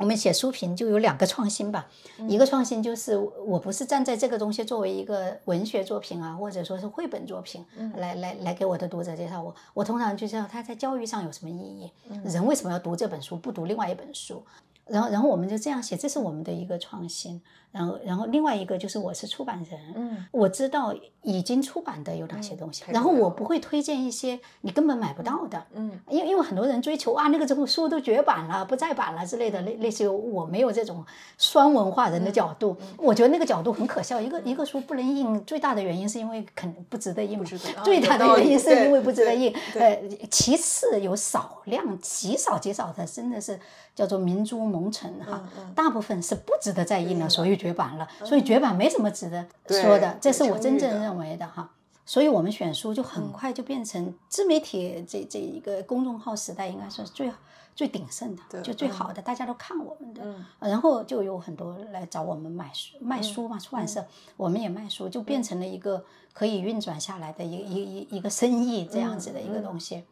[0.01, 1.87] 我们写书评就有两个创新吧，
[2.27, 7.63] 一个创新就是我不是站在这个东西作为一个文学作品啊，或者说是绘本作品
[7.95, 11.91] 来来来给我的读者介绍我，我通常就知道它在教育上有什么意义，
[12.23, 14.43] 人为什么要读这本书，不读另外一本书，
[14.87, 17.39] 然后然后我们就这样写，这是我们的一个创新。
[17.71, 31.05] 然后，然后另外一个就是我是出版人，嗯，我知道已经出版的有哪些东西，然后我不会推荐一些你根本买不到的，嗯，因为因为很多人追求啊那个这部书都绝版了，不再版了之类的，类类似于我没有这种
[31.37, 34.19] 双文化人的角度，我觉得那个角度很可笑。
[34.19, 37.41] 一个一个书不能印，最大的原因是因为肯不值得印，
[37.85, 39.55] 最大的原因是因为不值得印。
[39.75, 39.97] 呃，
[40.29, 43.57] 其次有少量极少极少的，真的是
[43.95, 45.41] 叫做明珠蒙尘哈，
[45.73, 47.60] 大部分是不值得再印了，所以。
[47.61, 51.69] 绝版了，所以绝版没什么值得说的，这是我真正认为的哈。
[52.03, 57.31] 所以我们选书就很快就变成自媒体这这一个公众号时代，应该是最
[57.75, 60.21] 最鼎盛的，就最好的，大家都看我们的。
[60.59, 64.03] 然后就有很多来找我们买书卖书嘛，出版社
[64.35, 70.03] 我们也卖书，就变成了一个可以运转下来的一一一一个生意这样子的一个东西。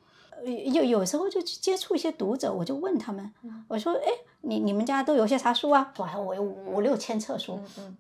[0.46, 3.34] 有有时候就去接触一些读者，我就问他们，
[3.68, 4.10] 我说：“哎，
[4.42, 7.60] 你你们家都有些啥书啊？”我还我有五六千册书。
[7.78, 7.98] 嗯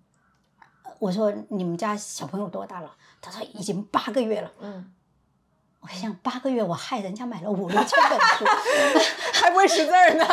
[0.99, 4.91] 我说：“你们家小朋友多大了？”他说：“已经八个月了。”嗯。
[5.81, 8.45] 我我想八个月我害人家买了五六千本书，
[9.33, 10.25] 还不会识字儿呢。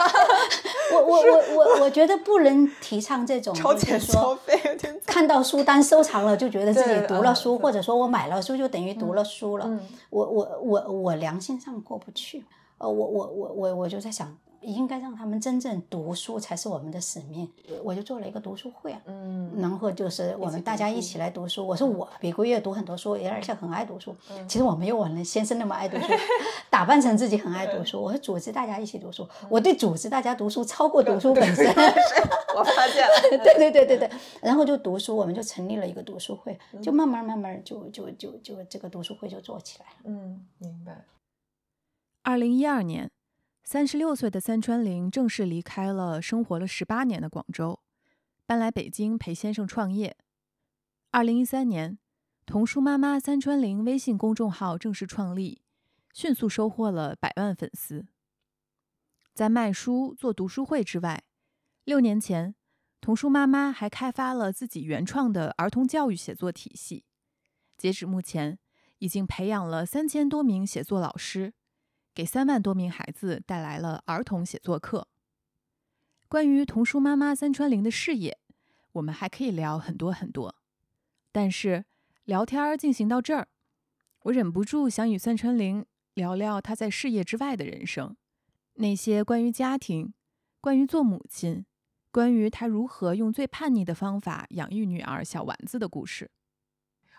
[0.93, 9.69] 我我我我我觉得不能提倡这种超前消费，看到书单收藏了就觉得自己读了书，或者说我买了书就等于读了书了。
[10.11, 12.45] 我我我我良心上过不去。
[12.79, 14.37] 呃，我我我我我就在想。
[14.61, 17.51] 应该让他们真正读书才是我们的使命。
[17.83, 21.67] 我就做了一个读书会啊，嗯，然后就是我们大家一起来读书。
[21.67, 24.15] 我说我每个月读很多书，而且很爱读书。
[24.49, 26.13] 其实我没有我那先生那么爱读书，
[26.71, 28.01] 打扮成自己很爱读书。
[28.03, 31.67] 我组织大家一起读书，我对组织大家读书超过读书 本身。
[32.57, 34.11] 我发现了，对对对对对。
[34.41, 39.97] 然后就读书，我们就成立了一个读书会，就慢慢慢慢就就就就这个读书会就做起来了。
[40.05, 41.05] 嗯，明白。
[42.23, 43.11] 二零一二年。
[43.69, 47.81] 三十六岁的三川玲正式离开了生活了十八年的广州，
[48.47, 50.17] 搬来北京陪先生创业。
[51.11, 51.99] 二零一三年，
[52.47, 55.63] 童书妈妈三川玲微信公众号正式创立，
[56.15, 58.07] 迅速收获了百万粉丝。
[59.35, 61.25] 在卖书、做读书会之外，
[61.83, 62.55] 六年前，
[63.01, 67.05] 童书妈妈还开发了自己原创的儿童教育写作体系。
[67.77, 68.61] 截止目前，
[68.99, 71.53] 已经培养了三千多名写作老师。
[72.17, 75.07] 给三万多名孩子带来了儿童写作课。
[76.29, 78.39] 关于童书妈妈三川玲的事业，
[78.93, 80.57] 我们还可以聊很多很多。
[81.31, 81.85] 但是
[82.25, 83.49] 聊天进行到这儿，
[84.23, 88.17] 我忍不住想与三川玲聊聊她在事业之外的人生，
[88.77, 90.15] 那些关于家庭、
[90.63, 91.67] 关于做母亲、
[92.11, 96.31] 关于她如何用最叛逆的方法养育女儿小丸子的故事。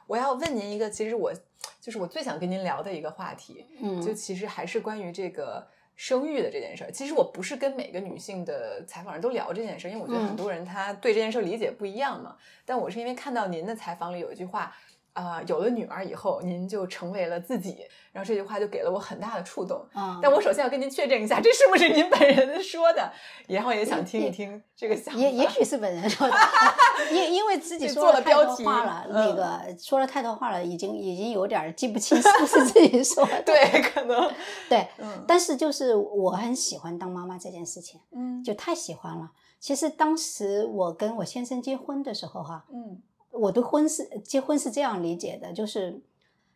[0.07, 1.33] 我要问您一个，其实我
[1.79, 6.91] 就是我最想跟您聊的一个话题，嗯，就其实还是关于这个生育的这件事儿。
[6.91, 12.35] 其实我不是跟每个女性的采访人都聊这件事儿，因为我觉得很多人他对这件事儿理解不一样嘛。
[12.65, 14.75] 但我是因为看到您的采访里有一句话。
[15.17, 17.77] 啊，有了女儿以后，您就成为了自己。
[18.11, 19.83] 然后这句话就给了我很大的触动。
[19.93, 23.11] 啊，但我首先要跟您确认一下，这是不是您本人说的？
[23.47, 25.19] 然后也想听一听这个想法。
[25.19, 26.35] 也也许是本人说的，
[27.11, 33.41] 因因为自己说了太多话了，那个说了太多话了，已经已经有点记不清是不是自己 说的。
[33.41, 34.31] 对，可能
[34.69, 34.87] 对。
[34.99, 39.31] 嗯但是就是我很喜欢当妈妈这件事情，嗯，就太喜欢了。
[39.59, 43.01] 其实当时我跟我先生结婚的时候，哈，嗯。
[43.37, 46.01] 我的婚是结婚是这样理解的，就是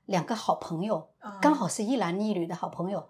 [0.06, 1.08] 两个好朋友，
[1.42, 3.08] 刚好是一男一女的好朋友，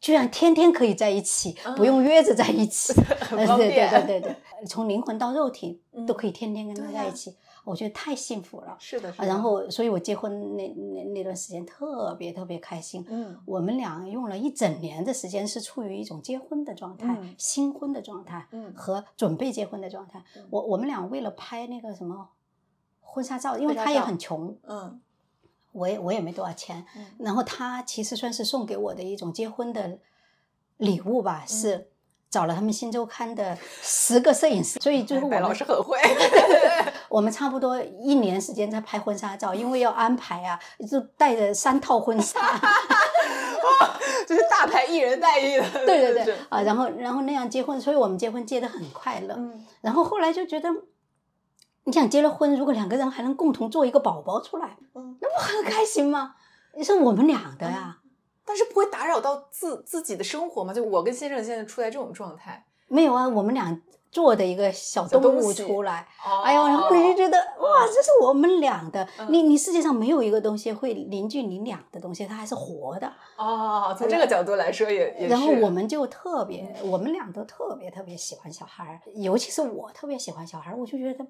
[0.00, 2.92] 居然天天可以在一起，不用约着在一起，
[3.30, 4.36] 对对对对对，
[4.66, 7.34] 从灵魂到肉体都可以天天跟他在一起，
[7.64, 8.76] 我觉得太幸福了。
[8.78, 13.04] 是的，然后所以我结婚那那那段时间特别特别开心。
[13.08, 20.22] 嗯，我们俩用了一整年的时间是处于一种结婚的状态、新婚的状态，嗯，和准备结婚的状态。
[20.50, 22.28] 我我们俩为了拍那个什么。
[23.12, 25.00] 婚纱照，因为他也很穷，嗯，
[25.72, 26.86] 我也我也没多少钱，
[27.18, 29.98] 然后他其实算是送给我的一种结婚的
[30.76, 31.88] 礼物吧，是
[32.30, 35.98] 找了他们新周刊的十个摄影师，所以最后我们老师很会，
[37.10, 42.40] 我们差不多一年时间在拍婚纱照，因为要安排啊，就带着三套婚纱，
[44.24, 50.70] 就是大牌艺人待遇的，对对对啊，然后然后那样结婚，所以我们结婚结得很快乐，嗯，然后后来就觉得。
[51.84, 56.34] 你想结了婚，如果两个人还能共同做一个宝宝出来，嗯，那不很开心吗？
[56.76, 57.98] 你是我们俩的呀，
[58.44, 60.72] 但是不会打扰到自自己的生活吗？
[60.72, 63.80] 就我跟先生现在处在这种状态，没有啊，我们俩
[64.12, 66.06] 做的一个小动物出来，
[66.44, 69.08] 哎呦，然后你就觉得哇，这是我们俩的。
[69.28, 73.12] 你你世界上没有一个东西会凝聚你俩的东西，它还是活的。
[73.36, 75.28] 哦，从这个角度来说也也。
[75.28, 81.26] 然后我们就特别，我们俩都特别特别喜欢小孩儿，尤其是我特别喜欢小孩儿，我就觉得。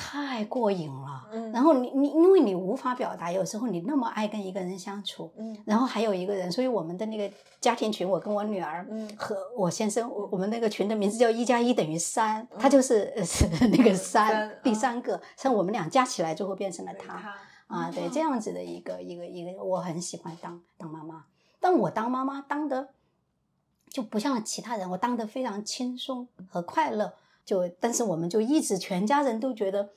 [0.00, 7.28] 太过瘾了，嗯，然后你你因为你无法表达，有时候你那么爱跟一个人相处，嗯，然后还有一个人，所以我们的那个
[7.60, 17.34] 家庭群，我跟我女儿，嗯，和我先生，我我们那个群的名字叫一加一等于三，他就是是那个三，第三个，像我们俩加起来最后变成了他，
[17.66, 21.24] 啊，对，这样子的一个一个一个，我很喜欢当当妈妈，
[21.58, 22.88] 但我当妈妈当的
[23.90, 27.12] 就不像其他人，我当的非常轻松和快乐。
[27.48, 29.88] 就，但是我们就一直全家人都觉得，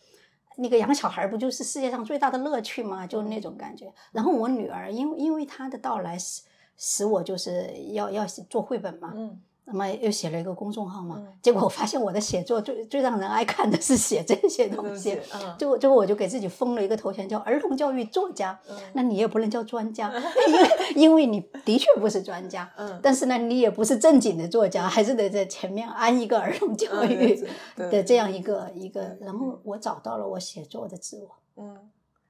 [0.56, 3.06] 那个养小孩不就是世界上最大的乐趣吗？
[3.06, 3.94] 就那种感觉。
[4.14, 6.44] 然后我女儿，因为因为她的到来使
[6.78, 9.12] 使我就是要要做绘本嘛。
[9.14, 9.42] 嗯。
[9.72, 15.18] 那么又写了一个公众号嘛，结果我发现我的写作最最让人爱看的是写这些东西，
[15.58, 18.60] 最后最后我就给自己封了一个头衔叫儿童教育作家。
[18.94, 20.12] 那你也不能叫专家，
[20.48, 22.70] 因为因为你的确不是专家，
[23.02, 27.42] 但是呢，你也不是正经的作家，还是得在前面安一个儿童教育
[27.78, 29.16] 的这样一个一个。
[29.22, 31.30] 然后我找到了我写作的自我。
[31.64, 31.78] 嗯，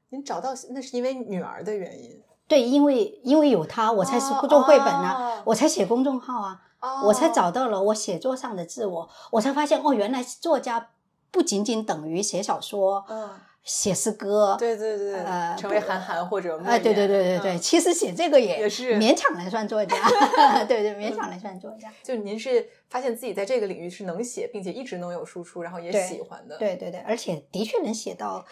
[0.10, 2.22] 您找到那是因为女儿的原因。
[2.52, 6.60] 对，因为因为有他，我才是做绘本啊，我才写公众号啊，
[7.06, 10.90] 我才找到了我写作上的自我，我才发现哦，原来作家
[11.32, 13.06] 不仅仅等于写小说。
[13.08, 13.30] 嗯。
[13.64, 19.96] 写诗歌，对对对，呃，成为韩寒或者哎，对对对对对，其实写这个也也是勉强来算作家，
[20.68, 21.88] 对对，勉强来算作家。
[22.02, 28.44] 就您是发现自己在这个领域是能写，并且一直能有输出，然后也喜欢的，对对对，而且的确能写到。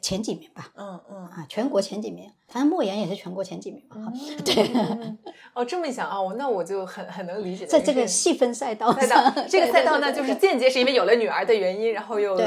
[0.00, 4.12] 前几名吧，嗯嗯啊，全国前几名，反正莫言也是全国前几名嘛，
[4.44, 4.70] 对。
[5.54, 12.38] 哦，这么一想啊，那我就很很能理解，在这个细分赛道上，这个赛道呢，就是间接是因为有了女儿的原因，然后又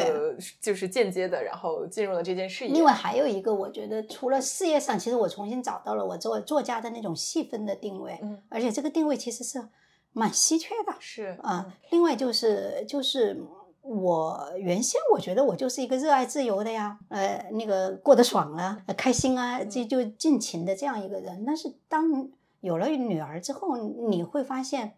[0.59, 2.71] 就是间接的，然后进入了这件事业。
[2.71, 9.67] 另外还有一个，我觉得除了事业上，其实我重新找到了我作作家的那种细分的定位，嗯，而且这个定位其实是
[10.13, 11.73] 蛮稀缺的，是啊。
[11.91, 13.43] 另外就是就是。
[13.87, 21.43] 我原先我觉得我就是一个热爱自由的呀，呃，那个过得爽啊，开心啊，这就尽情的这样一个人。
[21.45, 22.29] 但是当
[22.61, 24.95] 有了女儿之后，你会发现，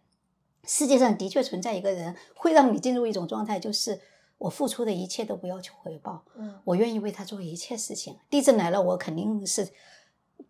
[0.64, 4.00] 世界上的确存在一个人，会让你进入一种状态，就是
[4.38, 8.18] 我付出的一切都不要求回报，嗯，我愿意为他做一切事情。
[8.30, 9.68] 地震来了，我肯定是。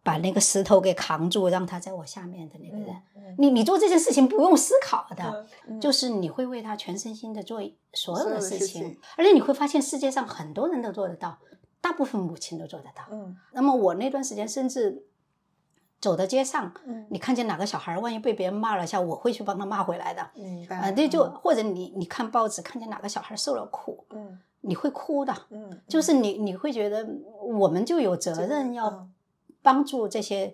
[0.03, 2.95] 把那个石头给扛住，让他在我下面的那个人，
[3.37, 5.45] 你你做这件事情不用思考的，
[5.81, 7.61] 就是你会为他全身心的做
[7.93, 11.37] 所有的事情，而且你会发现世界上很多人都做得到，
[11.81, 13.03] 大部分母亲都做得到。
[13.11, 15.03] 嗯，那么我那段时间甚至
[15.99, 16.73] 走到街上，
[17.09, 20.29] 你看见哪个小孩，万一被别人骂了一下，我会去帮他骂回来的。
[20.35, 20.77] 明白？
[20.77, 25.35] 啊，对，就或者你你看报纸，看见哪个小孩受了苦，嗯，你会哭的。
[25.49, 27.05] 嗯，就是你你会觉得
[27.43, 29.09] 我们就有责任要。
[29.67, 30.53] 帮助这些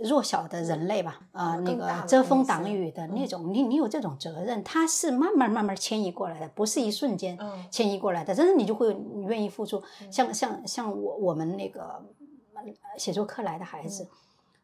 [0.00, 7.38] 弱小的人类吧，啊，那个遮风挡雨的那种，你你有这种责任，他是慢慢慢慢迁移过来的，不是一瞬间
[7.70, 9.82] 迁移过来的，但是你就会你愿意付出。
[10.10, 12.02] 像像像我我们那个
[12.96, 14.08] 写作课来的孩子，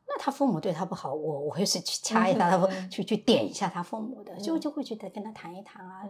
[0.08, 6.08] 那他父母对他不好，我我会是去 掐一下他，去去点一下他父母的，就就会觉得跟他谈一谈啊。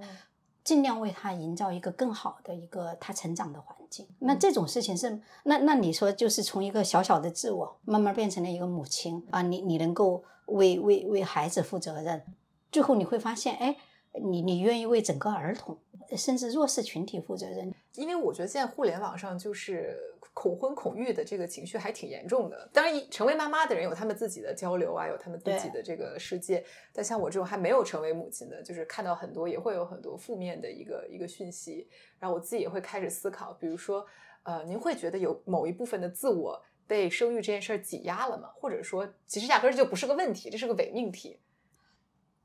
[0.65, 4.09] 尽量为他营造一个更好的一个他成长的环境。
[4.19, 12.25] 那这种事情是，那那你说就是从一个小小的自我，慢慢变成了一个母亲啊，你你能够为为为孩子负责任，
[12.73, 13.77] 最后你会发现，哎。
[14.23, 15.77] 你你愿意为整个儿童
[16.17, 17.75] 甚至弱势群体负责任？
[17.97, 19.99] 因为我觉得现在互联网上就是
[20.35, 22.69] 恐婚恐育的这个情绪还挺严重的。
[22.73, 26.63] 当然，成为妈妈的人有他们自己的交流啊，有他们自己的这个世界。
[26.93, 31.89] 但像我这种还没有成为母亲的，就是看到很多也会有很多负面的一个一个讯息。
[32.19, 34.05] 然后我自己也会开始思考，比如说，
[34.43, 38.51] 呃，您会觉得有某一部分的自我被生育这件事儿挤压了吗？
[38.57, 41.39] 或者说，其实压根儿就不是个问题，这是个伪命题？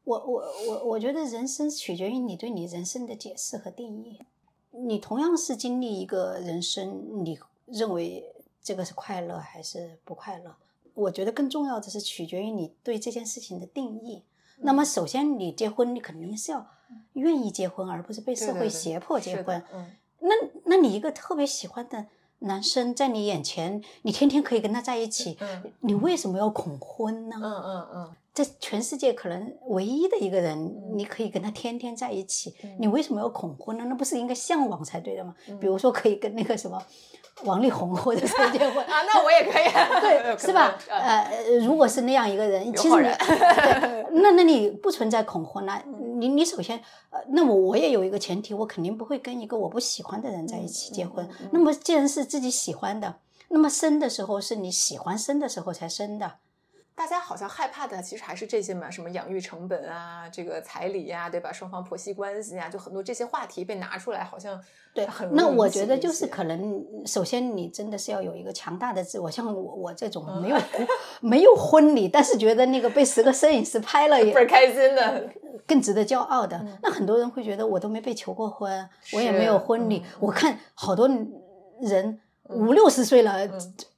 [0.03, 4.19] 我我我我觉得人生取决于你对你人生的解释和定义。
[4.71, 7.37] 你同样是经历一个人生，你
[7.71, 8.23] 认为
[8.61, 10.55] 这个是快乐还是不快乐？
[10.93, 14.23] 我觉得更重要的是取决于你对这件事情的定义。
[14.57, 16.67] 那么，首先你结婚，你肯定是要
[17.13, 19.63] 愿意结婚，而不是被社会胁迫结婚。
[19.73, 19.91] 嗯
[20.21, 22.07] 那那你一个特别喜欢的
[22.39, 25.37] 男生在你眼前，你天天可以跟他在一起，
[25.79, 27.37] 你为什么要恐婚呢？
[27.41, 28.15] 嗯嗯嗯。
[28.41, 33.83] 这全世界可能唯一的一个人，你可以跟他天天在一起，你为什么要恐婚呢？
[33.89, 35.35] 那不是应该向往才对的吗？
[35.59, 36.81] 比如说可以跟那个什么
[37.43, 39.65] 王力宏或者谁 结婚啊，那我也可以，
[39.99, 40.79] 对，是吧？
[40.87, 41.29] 呃，
[41.61, 43.09] 如果是那样一个人，其实你，
[44.21, 45.83] 那那你不存在恐婚了。
[46.17, 46.77] 你你首先，
[47.09, 51.27] 呃，那我我也有一个前提，我肯定不会跟一个我不喜欢的人在一起结婚。
[51.51, 53.15] 那么既然是自己喜欢的，
[53.49, 56.35] 那么生的时候是你喜欢生的时候才生的。
[56.99, 61.49] 大家好像害怕的其实还是这些嘛，什么养育成本啊，这个彩礼呀，对吧？
[61.49, 64.61] 双方婆媳关系呀，就很多这些话题被拿出来，好像
[64.93, 65.33] 对很。
[65.33, 70.57] 那我觉得就是可能，首先你真的是要有一个强大的自我，像我我这种没有
[71.21, 75.29] 没有婚礼，但是觉得那个被十个摄影师拍了也 倍儿开心的，
[75.65, 76.61] 更值得骄傲的。
[76.83, 80.03] 那很多人会觉得我都没被求过婚，我也没有婚礼。
[80.19, 81.09] 我看好多
[81.81, 82.19] 人。
[82.49, 83.47] 五六十岁了，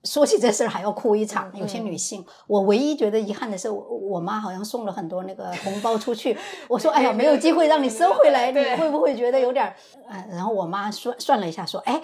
[0.04, 1.52] 说起这事儿还要哭一场。
[1.56, 6.38] 有些女性，我唯一觉得遗憾的是，我我妈好像送了很多那个红包出去。
[6.68, 9.76] 我说：“哎呀，没有机会让你收回来，你会不会觉得有点儿？”
[10.08, 12.02] 呃，然后我妈算算了一下，说：“哎。”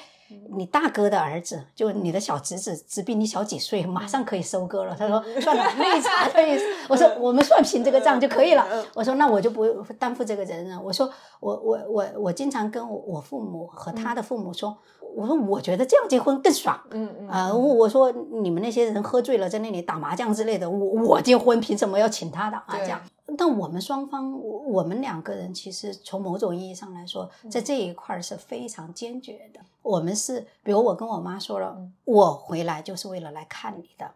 [0.56, 4.96] 你大哥的儿子，就你的小侄子，只比你小几岁，马上可以收割了。
[4.98, 6.60] 他说：“算了，那差可以。
[6.90, 9.66] ”我说：“我们算平这个账就可以了。”我说：“那我就不
[9.98, 11.10] 担负这个责任。”我说
[11.40, 14.78] ：“我我我我经常跟我父母和他的父母说，
[15.16, 16.80] 我说我觉得这样结婚更爽。
[16.92, 18.12] 嗯嗯啊，我说
[18.42, 23.00] 你们那些人喝醉了在那里打麻将之类的，我我结婚凭什么要请他打麻将？”
[23.36, 29.60] 但我们双方，我们两个人其实从某种意义上来说，在这一块是非常坚决的。
[29.82, 34.12] 我们是，比如我跟我妈说了，我回来就是为了来看你的，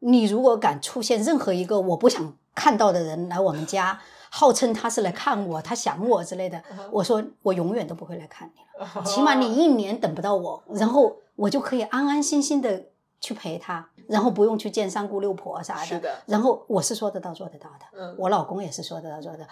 [0.00, 4.00] 你如果敢出现任何一个我不想看到的人来我们家，
[4.30, 12.86] 号称他是来看我，他想我之类的，我说我永远都不会来看你了，起码你一年等不到我，然后我就可以安安心心的
[13.26, 15.84] 去陪他，然后不用去见三姑六婆啥的。
[15.84, 16.16] 是的。
[16.26, 19.44] 然后我是说得到做得到的，嗯，我老公也是说得到做的，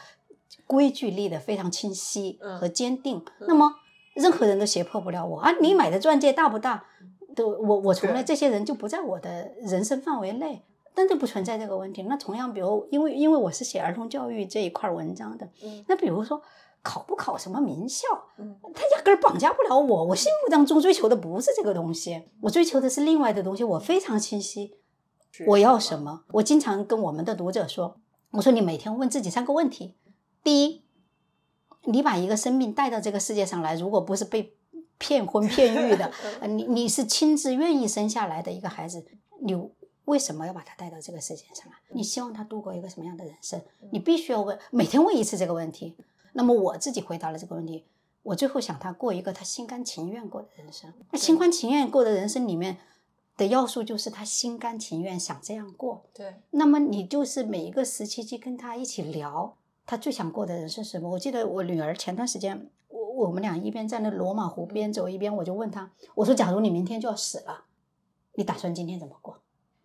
[0.65, 3.25] 规矩立得非常清晰和坚定。
[3.49, 3.75] 那么
[4.15, 5.51] 任何人都胁迫不了我啊！
[5.61, 6.85] 你买的钻戒大不大？
[7.35, 10.65] 都我我从来这些人就不在我的人生范围内，
[10.95, 12.05] 但这不存在这个问题。
[12.05, 15.49] 那同样，比如因为因为我是写儿童教育这一块文章的，
[15.89, 16.41] 那比如说
[16.85, 18.07] 考不考什么名校，
[18.75, 20.05] 他压根儿绑架不了我。
[20.05, 23.65] 我心目当中追求的不是这个东西，我追求的是另外的东西。
[23.65, 24.77] 我非常清晰，
[25.47, 26.25] 我要什么。
[26.33, 27.97] 我经常跟我们的读者说，
[28.33, 29.97] 我说你每天问自己三个问题：
[30.43, 30.85] 第一，
[31.85, 34.55] 你把一个生命带到这个世界上来，如果不是被
[34.99, 36.13] 骗婚骗育的，
[36.47, 39.03] 你你是亲自愿意生下来的一个孩子，
[39.41, 39.55] 你
[40.05, 41.79] 为什么要把他带到这个世界上来？
[41.95, 43.59] 你希望他度过一个什么样的人生？
[43.91, 45.97] 你必须要问，每天问一次这个问题。
[46.35, 47.87] 那么我自己回答了这个问题，
[48.23, 50.93] 我最后想他过一个他心甘情愿过的人生。
[51.11, 52.77] 那心甘情愿过的人生里面
[53.37, 56.05] 的要素就是他心甘情愿想这样过。
[56.13, 56.35] 对。
[56.51, 59.57] 那么你就是每一个时期去跟他一起聊，
[59.87, 61.09] 他最想过的人生是什么？
[61.11, 62.71] 我记得我女儿前段时间。
[63.17, 67.65] 我们俩一边在那罗马湖边走，一边我就问他：“我说，假如你明天就要死了，
[68.35, 69.41] 你打算今天怎么过？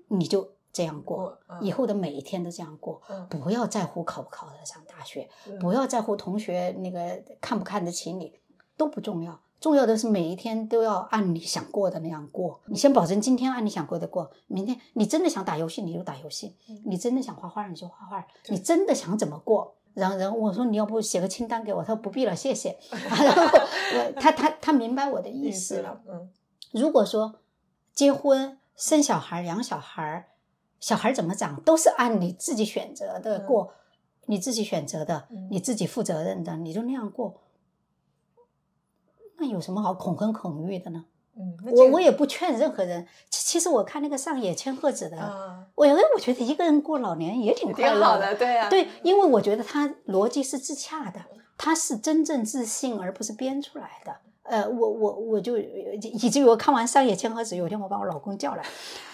[0.08, 8.39] 你就这样过，以后的每一天都这样过，不要在乎考不考得上大学，不要在乎同学那个看不看得起你，
[8.77, 9.38] 都不重要。
[9.59, 12.61] 重要的是每一天都要按你想过的那样过。
[12.67, 16.55] 你先保证今天按你想过的过，明天你真的想打游戏你就打游戏，
[16.86, 21.82] 你真的想画画你就画画，你真的想怎么过？”然后，然后我说你要不写个清单给我？
[21.84, 22.77] 他说不必了，谢谢。
[22.89, 26.01] 然后我他他他明白我的意思了。
[26.07, 26.30] 嗯，
[26.71, 27.36] 如果说
[27.91, 30.30] 结婚、生小孩、养小孩，
[30.80, 33.73] 小孩怎么长都是按你自己选择的过，
[34.25, 37.41] 你自己选择的，你自己负责任的，你就那样过，
[39.38, 41.05] 那有什么好恐婚恐育的呢？
[41.36, 43.07] 嗯，我我也不劝任何人。
[43.30, 45.17] 其其实我看那个上野千鹤子的，
[45.75, 51.21] 我哎，我觉得一个人过老年也挺快乐的，对啊，对，因为我觉得他逻辑是自洽的，
[51.57, 54.17] 他是真正自信，而不是编出来的。
[54.43, 58.65] 呃，我我我就以至于我看完上野千鹤子，有一天我把我老公叫来，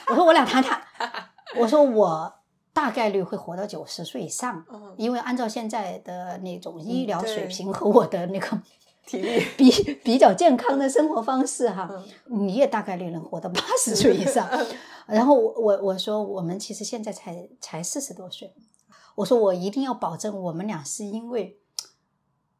[0.09, 0.81] 我说我俩谈谈，
[1.57, 2.33] 我说我
[2.73, 4.65] 大概率会活到九十岁以上，
[4.97, 8.61] 因为按照现在的那种医疗水平和我的那个。
[9.05, 9.69] 体力比
[10.03, 11.87] 比较健康的生活方式哈，
[12.25, 14.49] 你也大概率能活到八十岁以上。
[15.05, 18.55] 然后我我我说我们其实现在才才四十多岁，
[19.13, 21.59] 我说我一定要保证我们俩是因为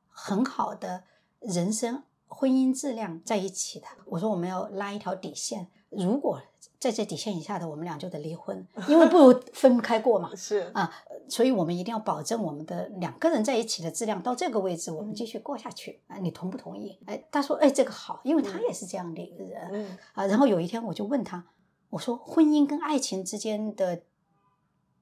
[0.08, 1.06] 很好的
[1.40, 3.88] 人生婚姻质量在一起的。
[4.06, 6.40] 我说我们要拉一条底线，如果。
[6.86, 10.30] 在这底线以下的，我们俩就得离婚，因为不如分开过嘛。
[10.38, 10.94] 是啊，
[11.28, 16.18] 所以我们一定要保证我们的两个人在一起的质量到这个位置，我们继续过下去啊。
[16.18, 17.00] 你同不同意？
[17.08, 19.68] 哎，他说，哎，这个好，因为他也是这样的一个人。
[19.72, 21.44] 嗯啊，然后有一天我就问他，
[21.90, 24.04] 我说，婚姻跟爱情之间的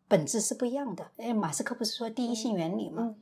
[0.07, 1.11] 本质是不一样的。
[1.17, 3.15] 哎，马斯克不是说第一性原理吗？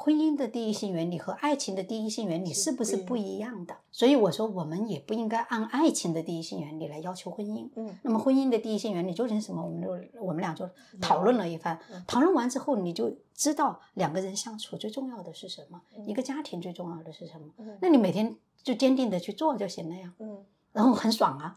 [0.00, 3.74] 婚姻的第一性原理和爱情的第一性原理是不是不一样的？
[3.90, 7.68] 所以我说，我们也不应该按爱情的第一性原理来要求婚姻。
[7.74, 9.60] 嗯，那么婚姻的第一性原理究竟是什么？
[9.60, 10.70] 我们就我们俩就
[11.00, 11.76] 讨论了一番。
[12.06, 17.48] 讨论完之后，你就知道两个人相处最重要的是什么，一个家庭最重要的是什么。
[17.80, 20.14] 那你每天就坚定的去做就行了呀。
[20.20, 20.38] 嗯。
[20.72, 21.56] 然后很爽啊，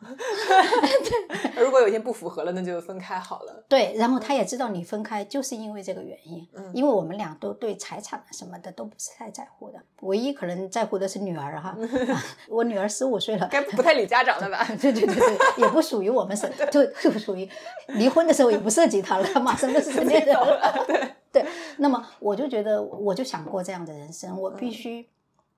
[1.60, 3.64] 如果有一天不符合了，那就分开好了。
[3.70, 11.78] 对，然后他也知道你分开就是因为这个原因，嗯，因为我们俩都对财产什么的都不是太在乎的，唯一可能在乎的是女儿哈，
[12.50, 14.66] 我女儿十五岁了，该不太理家长了吧？
[14.82, 17.48] 对对对对，也不属于我们是，就就属于
[17.88, 21.46] 离婚的时候也不涉及他了，马上就是成年人了，对对。
[21.78, 25.08] 那么我就觉得，我就想过这样的人生，我必须。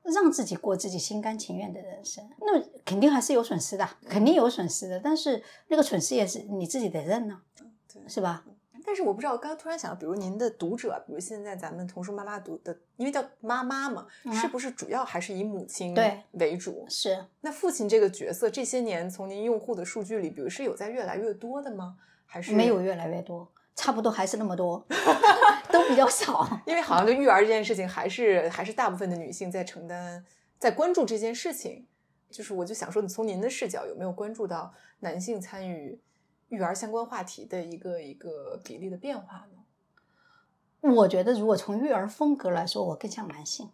[0.04, 5.00] 让自己过自己心甘情愿的人生，那肯定还是有损失的，肯定有损失的。
[5.00, 7.42] 但是那个损失也是你自己得认呢，
[8.08, 8.44] 是吧？
[8.86, 15.96] 但是我不知道，我刚刚突然想到，比如您的读者，比如现在咱们童书妈妈读的，因为叫妈妈嘛，是不是主要还是以母亲
[16.34, 16.86] 为主？
[16.90, 17.26] 是。
[17.40, 21.96] 那父亲这个角色，这些年从您用户的数据里，比如是有在越来越多的吗？
[22.26, 23.50] 还是没有越来越多？
[23.76, 24.86] 差不多还是那么多，
[25.74, 26.48] 都比较少。
[26.68, 30.24] 因为好像就育儿这件事情，还是还是大部分的女性在承担、
[30.60, 31.88] 在关注这件事情。
[32.30, 36.00] 就是我就想说，从您的视角，有没有关注到男性参与
[36.50, 40.92] 育儿相关话题的一个一个比例的变化呢？
[40.96, 43.70] 我觉得，如果从育儿风格来说，我更像男性，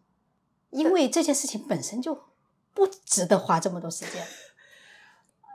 [0.72, 2.24] 因为这件事情本身就
[2.74, 4.26] 不值得花这么多时间。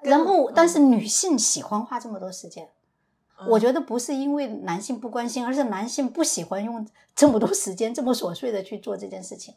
[0.03, 2.71] 然后，但是女性喜欢花这么多时间。
[3.49, 9.55] 我觉得不是因为男性不关心，而是男性不喜欢用这么多时间这么琐碎的去做这件事情。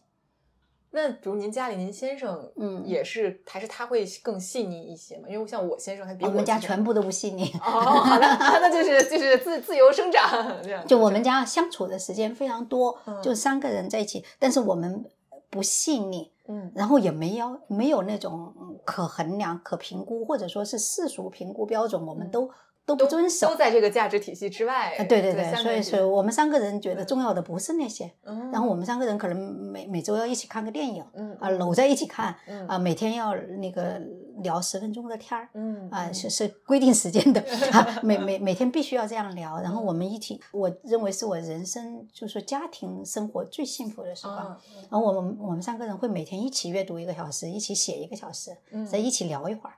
[0.92, 5.28] 那比如您家里您先生，嗯，也是还是他会更细腻一些嘛？
[5.30, 7.52] 因为像我先生，他比我们家全部都不细腻。
[7.62, 10.86] 哦，好的，那就是就是自自由生长这样。
[10.88, 15.06] 就我们家相处的时间非常多，就三个人在一起，但是我们
[15.50, 22.50] 不细腻，嗯，然后也没有没有那种可衡量、可评估，或者说是世俗评估标准，我们都。
[22.88, 24.96] 都不遵守，都在这个价值体系之外。
[25.10, 31.04] 对对对，所以所以我们三个人觉得重要的不是那些，然后我们三个人可能每每周要一起看个电影，
[31.38, 32.34] 啊，搂在一起看，
[32.66, 34.02] 啊，每天要那个
[34.38, 35.50] 聊十分钟的天儿，
[35.92, 37.44] 啊，是是规定时间的，
[38.02, 44.58] 每每每天必须要这样聊，然后我们一起，我认为是我人生就是家庭生活最幸福的时光。
[44.90, 48.56] 然后我们我们三个人会每天一起阅读一个小时，一起写一个小时，
[48.90, 49.76] 再一起聊一会儿。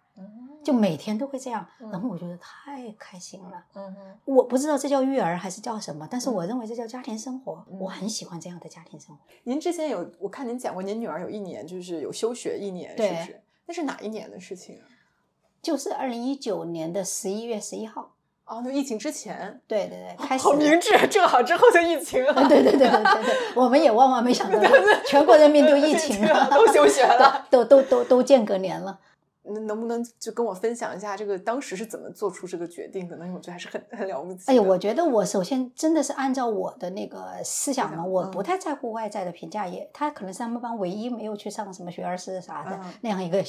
[0.70, 3.64] 就每天都会这样，然后我觉得太开心了。
[3.74, 7.66] 嗯嗯，我不知道这叫育儿还是叫什么，但是我认为这叫家庭生活。
[7.80, 9.22] 我很喜欢这样的家庭生活。
[9.46, 13.42] 您之前有我看您讲过，您女儿有一年就是有休学一年，是不是？
[13.66, 14.86] 那是哪一年的事情啊？
[15.60, 18.12] 就是二零一九年的十一月十一号。
[18.46, 19.60] 哦，那疫情之前。
[19.68, 20.44] 对对对，开始。
[20.44, 22.34] 好明智，正好之后就疫情了。
[22.48, 24.60] 对对对对对，我们也万万没想到，
[25.08, 29.00] 全国人民都疫情了， 都休学了， 都都都都间隔年了。
[29.54, 33.16] 那能不能就跟我分享一下这个当时是怎么做出这个决定的？
[33.18, 33.26] 呢？
[33.26, 34.44] 因为我觉得还是很很了不起。
[34.48, 43.44] 哎呀，我觉得我首先真的是按照我的那个思想嘛，我不太在乎外在的评价，也他可能是他们班唯一没有去上什么学而思啥的那样一个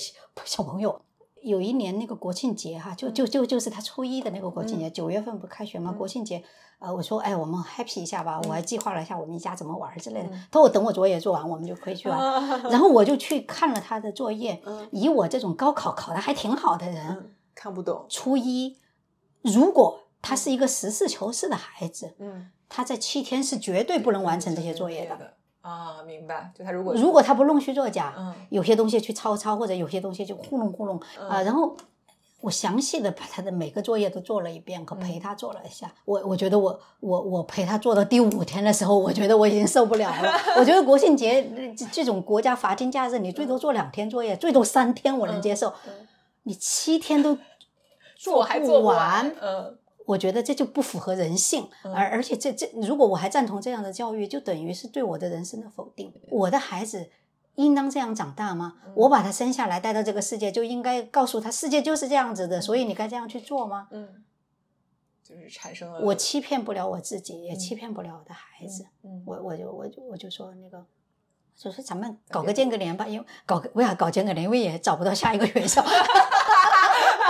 [0.44, 1.00] 小朋友。
[1.42, 5.92] 有一年那个国庆节哈，就就就就是他初一的那个国庆节，九月份不开学吗？
[5.92, 6.42] 国庆节。
[6.78, 10.30] 呃，我说，哎，我们 happy 一下吧，我还计划了一下我们一家怎么玩之类的。
[10.50, 12.18] 他说，我等我作业做完，我们就可以去玩。
[12.72, 14.62] 然后我就去看了他的作业。
[14.90, 18.06] 以我这种高考考的还挺好的人，看不懂。
[18.08, 18.78] 初一，
[19.42, 25.34] 如果他是一个实事求是的孩子，嗯，他在七天是绝对不能完成这些作业的。
[25.60, 26.52] 啊，明白。
[26.56, 31.76] 就他如果如果他不弄虚作假，嗯，有些东西去抄抄，或者有些东西就糊弄糊弄啊，然后。
[32.42, 35.92] 我详细的把他的每个作业都做了一遍，和陪他做了一下。
[36.06, 40.32] 我我觉得我我我陪他做到第五天的时候，我觉得我已经受不了了。
[40.56, 41.46] 我觉得国庆节
[41.76, 45.74] 这这种国家法定假日，你最多做两天作业，最多三天我能接受。
[46.44, 47.36] 你七天都
[48.16, 49.76] 做还做不完，嗯，
[50.10, 51.68] 我觉得这就不符合人性。
[51.94, 56.12] 而而且这这，如果我还赞同这样的教育，就等于是对我的人生的否定。
[56.30, 57.10] 我的孩子。
[57.56, 58.76] 应当这样长大吗？
[58.94, 63.88] 我把他生下来带到这个世界，就应该告诉他世界就是这样子的，所以你该这样去做吗？
[63.90, 64.24] 嗯，
[65.22, 66.00] 就是产生了。
[66.00, 68.86] 我欺骗不了我自己，也欺骗不了我的孩子。
[69.02, 70.82] 嗯，我我就我就我就说那个，
[71.54, 74.44] 就说咱们搞个间隔年吧，因为搞个为啥搞间隔年？
[74.44, 75.84] 因为也找不到下一个学校。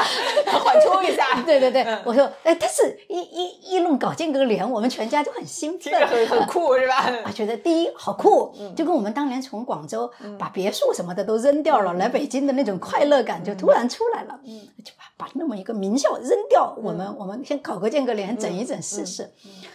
[0.47, 7.11] 缓冲一下， 对对对，我说，哎，但是一一一弄搞间隔年，我们全家就很兴奋， 很很酷，是吧？
[7.25, 19.31] 啊，觉得第一好酷，就跟我们当年从广州把别墅什么的都扔掉了，来北京的那种快乐感就突然出来了，嗯，就把把那么一个名校扔掉，我们我们先搞个间隔年，整一整试试，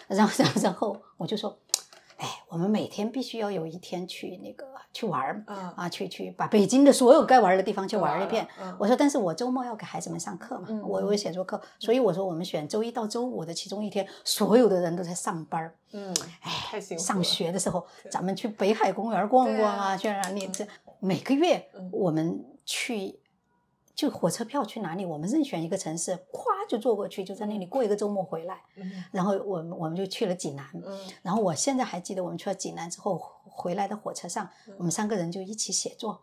[0.07, 1.55] 然后然后然后我就说。
[2.55, 5.43] 哎，我们每天必须要有一天去那个去玩儿，
[5.75, 8.47] 啊，去去把北京的所有该玩的地方去玩一遍。
[8.79, 15.75] 我说，但是我周末要给孩子们上课嘛，我有写作课，所以我说我们选周一到周五的其中一天，所有的人都在上班儿。
[15.91, 17.03] 嗯，哎，太辛苦。
[17.03, 20.47] 上学的时候，咱们去北海公园逛逛啊，去哪里？
[20.47, 20.65] 这
[20.99, 23.19] 每个月我们去。
[23.95, 28.61] 就火车票去哪里，我们任选一个城市，咵就坐过去，就在那里过一个周末回来。
[29.11, 30.65] 然后我们我们就去了济南。
[31.23, 36.21] 然后我现在还记得，我们去了济南之后回来的火车上，我们三个人就一起写作，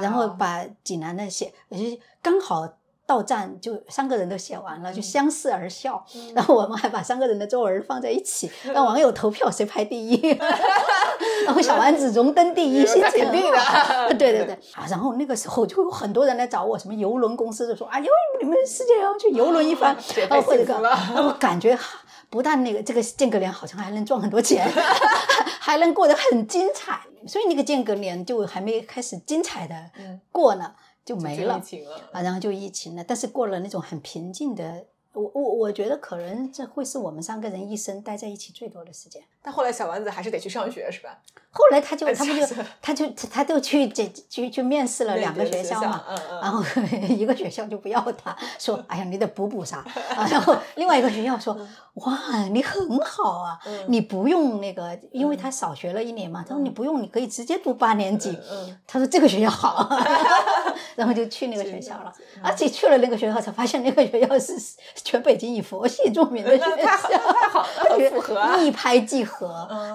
[0.00, 1.78] 然后把济南的写，就
[2.20, 2.78] 刚好。
[3.06, 6.04] 到站就三个人都写完了，就相视而笑。
[6.34, 10.38] 然后我们还把三个人的作文放在一起， 让网友投票谁排第一。
[11.44, 14.14] 然后小丸子荣登第一， 心肯定的。
[14.14, 14.86] 对对对啊！
[14.88, 18.06] 然后那个时候就有很多人来找我，什么游轮公司就说：“哎呦，
[18.40, 19.94] 你们世界要去游轮一番。”
[20.30, 20.74] 啊，或者个，
[21.16, 21.78] 我感觉
[22.30, 24.66] 不但那个这个间隔年好像还能赚很多钱，
[25.60, 27.00] 还能过得很精彩。
[27.26, 29.74] 所以那个间隔年就还没开始精彩的
[30.30, 30.72] 过呢。
[31.04, 31.62] 就没了
[32.12, 33.04] 啊，然后就疫情了。
[33.04, 39.22] 但是过了那种很平静的，我我我觉得可能这会是我们三个人一生待在一起最多的时间。
[39.44, 41.10] 但后来小丸子还是得去上学，是吧？
[41.56, 42.46] 后来他就他不就
[42.82, 46.02] 他就他就去这去去面试了两个学校嘛，
[46.42, 46.60] 然后
[47.08, 49.84] 一个学校就不要他，说哎呀你得补补啥，
[50.28, 51.56] 然后另外一个学校说
[51.94, 58.36] 哇你很好啊，你不用那个，因为他少学了一年嘛，他说你不用，你可以直接读八年级。
[58.84, 59.88] 他说这个学校好，
[60.96, 64.54] 然后就去那个学校了，而且去了那个学校才发现那个学校是
[65.04, 69.33] 全北京以佛系著名的学校，太好太好了， 符合一拍即合，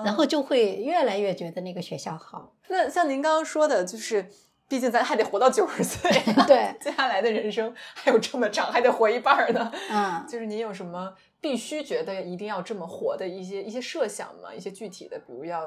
[0.06, 1.50] 然后就会越来越觉。
[1.52, 2.54] 得那个学校好。
[2.68, 4.30] 那像您刚刚说的，就是
[4.68, 6.12] 毕竟咱还得活到九十岁，
[6.46, 9.72] 对，接下来的人生还有这么长，还得活一半呢。
[9.90, 11.12] 嗯，就是您有什么
[11.42, 14.54] 必须觉得一定要这么活的一些一些设想吗？
[14.54, 15.62] 一些具体的，比如要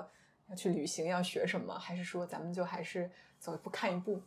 [0.48, 3.10] 要去旅行，要学什么，还是说咱们就还是
[3.40, 4.22] 走一步看一步，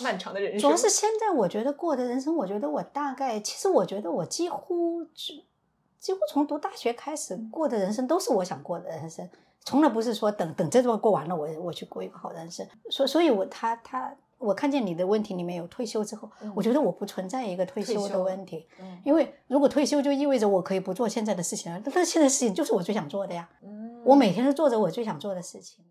[0.00, 0.60] 漫长的人生。
[0.60, 5.04] 主要是现在我觉得过的人生，我觉得我大概，其实我觉得我几乎
[6.00, 9.28] 几几乎从读大学开始过的人生，都是我想过的人生。
[9.64, 12.66] 从来不是说等等这段过完了，我我去过一个好人生。
[12.90, 18.66] 所所以，我他他我看见你的问题里面有退休之后，我觉得我不存在一个退休的问题。
[18.80, 21.80] 嗯，因为如果退休就意味着我可以不做现在的事情了。
[21.84, 23.48] 但是现在事情就是我最想做的呀。
[23.62, 25.84] 嗯，我每天都做着我最想做的事情。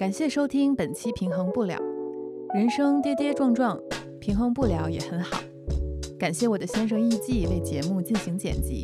[0.00, 1.76] 感谢收听本期《平衡不了》，
[2.54, 3.78] 人生跌跌撞撞。
[4.18, 5.38] 平衡不了也很好，
[6.18, 8.82] 感谢我的先生艺伎为节目进行剪辑，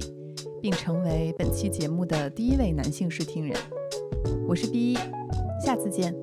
[0.60, 3.56] 并成为本期节目的第一位男性试听人。
[4.46, 4.98] 我是 B 一，
[5.64, 6.14] 下次见。